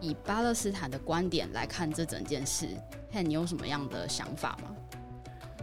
[0.00, 2.66] 以巴勒斯坦的观点来看这整件事。
[3.12, 4.74] 看你有什么样的想法吗？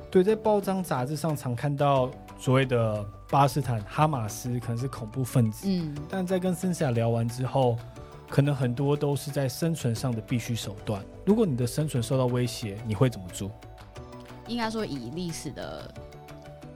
[0.09, 7.77] 对，在报章杂志上常看到所谓的巴勒斯坦哈马斯可能是恐怖分子，嗯，但在跟森夏聊完之后。
[8.35, 11.01] 可能很多都是在生存上的必须手段。
[11.25, 13.49] 如果你的生存受到威胁，你会怎么做？
[14.45, 15.89] 应该说以历史的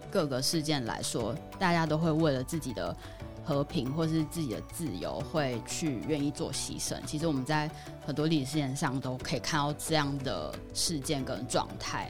[0.10, 2.96] 各个事件来说，大家都会为了自己的
[3.44, 6.96] 和平或是自己的自由，会去愿意做牺牲。
[7.06, 7.70] 其实我们在
[8.06, 12.10] 很多历史事件上都可以看到这样的事件跟状态。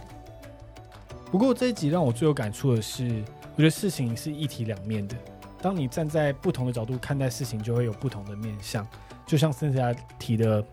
[1.32, 3.24] 不过这一集让我最有感触的是，
[3.56, 5.16] 我觉得事情是一体两面的。
[5.60, 8.88] 当你站在不同的角度看待事情，就会有不同的面向。
[9.30, 10.66] 就像森下提的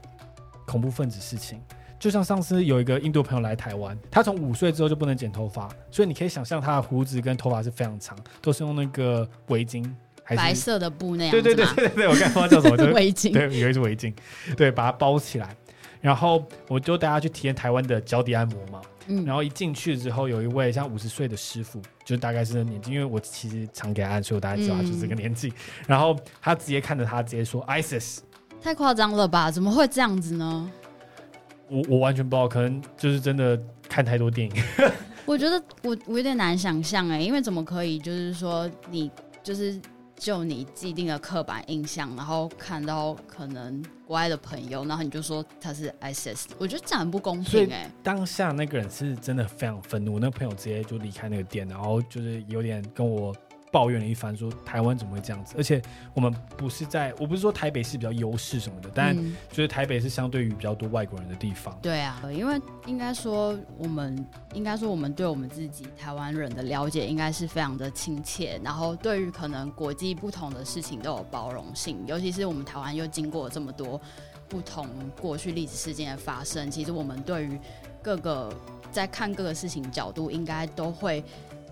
[0.65, 1.61] 恐怖分子事情，
[1.99, 9.87] 就像上次有一个印度朋友来台湾，他从五岁之后就不能剪头发，所以你可以想象他的胡子跟头发是非常长，都是用那个围巾，
[10.23, 14.15] 还是白色的布那样对对对对对对，我刚才不知道叫什么，就是围巾，对，有一只围巾，
[14.57, 15.55] 对，把它包起来。
[16.01, 18.81] 然后我就带他去体验台湾的脚底按摩嘛。
[19.09, 25.53] 嗯然后一进去之后，有一位像五十岁的师傅，就大概是那年纪，因为我其实常给他按，所以我大概知道他就是这个年纪。
[25.87, 28.19] 然后他直接看着他，直接说 “ISIS”，
[28.67, 29.49] 太夸张了吧？
[29.49, 30.69] 怎么会这样子呢？
[31.69, 33.57] 我我完全不知道，可能就是真的
[33.89, 34.62] 看太多电影。
[35.25, 39.09] 我觉得我我有点难想象哎，因为怎么可以就是说你
[39.41, 39.81] 就是
[40.17, 47.89] 就你既定的刻板印象，然后看到可能国外的朋友，然后你就说他是 ISIS，我觉得这样很不公平哎。
[48.03, 53.33] 当下那个人是真的非常愤怒，我那个朋友直接就离开那个店，然后就是有点跟我
[53.73, 55.55] 抱怨了一番，说台湾怎么会这样子？
[55.59, 55.83] 而且
[56.14, 61.77] 我们不是在，我不是说台北是比较优势什么的，但嗯就是台北是相对于比较多外国人的地方。
[61.83, 74.01] 对啊，因为应该说我们应该说我们对我们自己台湾人的了解应该是非常的亲切，然后对于可能国际不同的事情都有包容性，尤其是我们台湾又经过了这么多
[74.49, 74.89] 不同
[75.21, 77.59] 过去历史事件的发生，其实我们对于
[78.01, 78.55] 各个
[78.93, 81.23] 在看各个事情角度，应该都会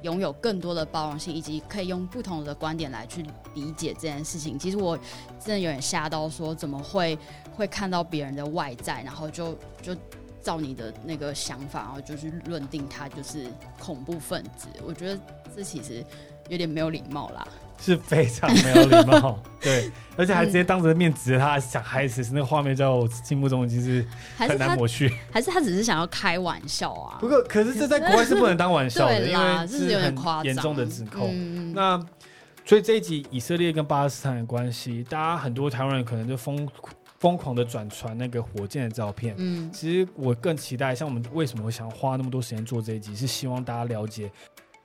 [0.05, 3.25] 拥有更多的包容性，以及可以用不同的观点来去
[3.55, 4.59] 理解这件事情。
[4.59, 4.97] 其实我
[5.41, 7.19] 真的有点吓到，说怎么会
[7.57, 9.97] 会看到别人的外在，然后就就
[10.43, 13.47] 照你的那个想法，然后就去论定他就是
[13.81, 14.69] 恐怖分子。
[14.87, 15.19] 我觉得
[15.57, 16.05] 这其实
[16.51, 17.49] 有点没有礼貌啦。
[17.81, 24.05] 是非常没有礼貌， 对，而且还直接当着面指着他想孩子，那个画面在我心目中已经是
[24.37, 25.13] 很难抹去。
[25.31, 27.29] 还是他只是想要开玩笑啊不？
[27.29, 31.31] 过，可是这在国外是不能当玩笑的， 因啦这是有为是点夸张很严重的指控。
[31.33, 32.01] 嗯，那
[32.65, 36.67] 所以这一集以色列跟巴勒斯坦的关系，大家很多台湾人可能就疯
[37.19, 39.35] 疯狂的转传那个火箭的照片。
[39.37, 44.31] 嗯其实我更期待，像我们为什么会想花那么多时间做这一集，是希望大家了解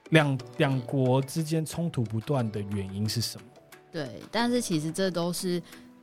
[0.09, 3.43] 两两国之间冲突不断的原因是什么。
[3.91, 5.61] 对，但是其实这都是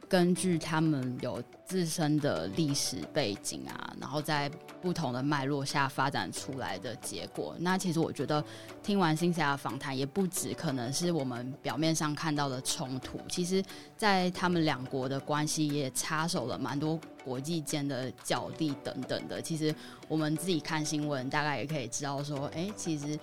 [0.09, 4.49] 根据他们有自身的历史背景啊，然后在
[4.81, 7.57] 不同的脉络下发展出来的结果。
[7.59, 8.45] 那其实我觉得
[8.83, 13.63] 听完新霞的访谈，也不止可能是我们表面上看到的冲突，其实
[13.97, 19.43] 在他们两国的关系也插手了蛮多国际间的角力等等的。
[19.43, 19.75] 其实
[20.07, 23.19] 我们自己看新闻，大概也可以知道说，哎，其实，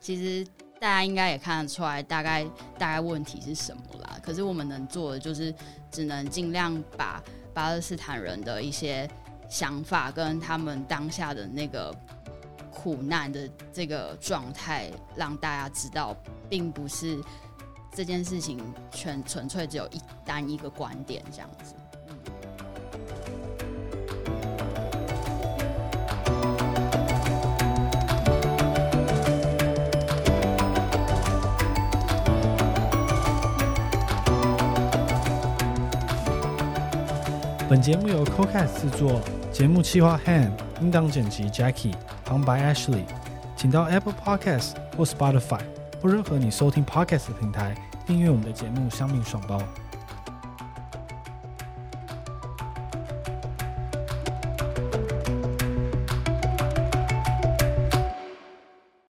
[0.00, 0.46] 其实。
[0.78, 2.44] 大家应该也看得出来，大概
[2.78, 4.20] 大概问题是什么啦。
[4.22, 5.52] 可是我们能做的就是，
[5.90, 7.20] 只能尽量把
[7.54, 9.08] 巴勒斯坦人的一些
[9.48, 11.92] 想法跟他们当下的那个
[12.70, 16.14] 苦难的这个状态，让大家知道，
[16.46, 17.18] 并不是
[17.90, 21.74] 这件事情全纯粹只有一单一个观点这样子。
[37.68, 41.92] 本节目由 CoCast 制作，节目企划 Han，音档剪辑 Jackie，
[42.24, 43.02] 旁白 Ashley。
[43.56, 45.58] 请到 Apple Podcast 或 Spotify
[46.00, 47.74] 或任何你收听 Podcast 的平台
[48.06, 49.58] 订阅我们的节目《香蜜爽包》。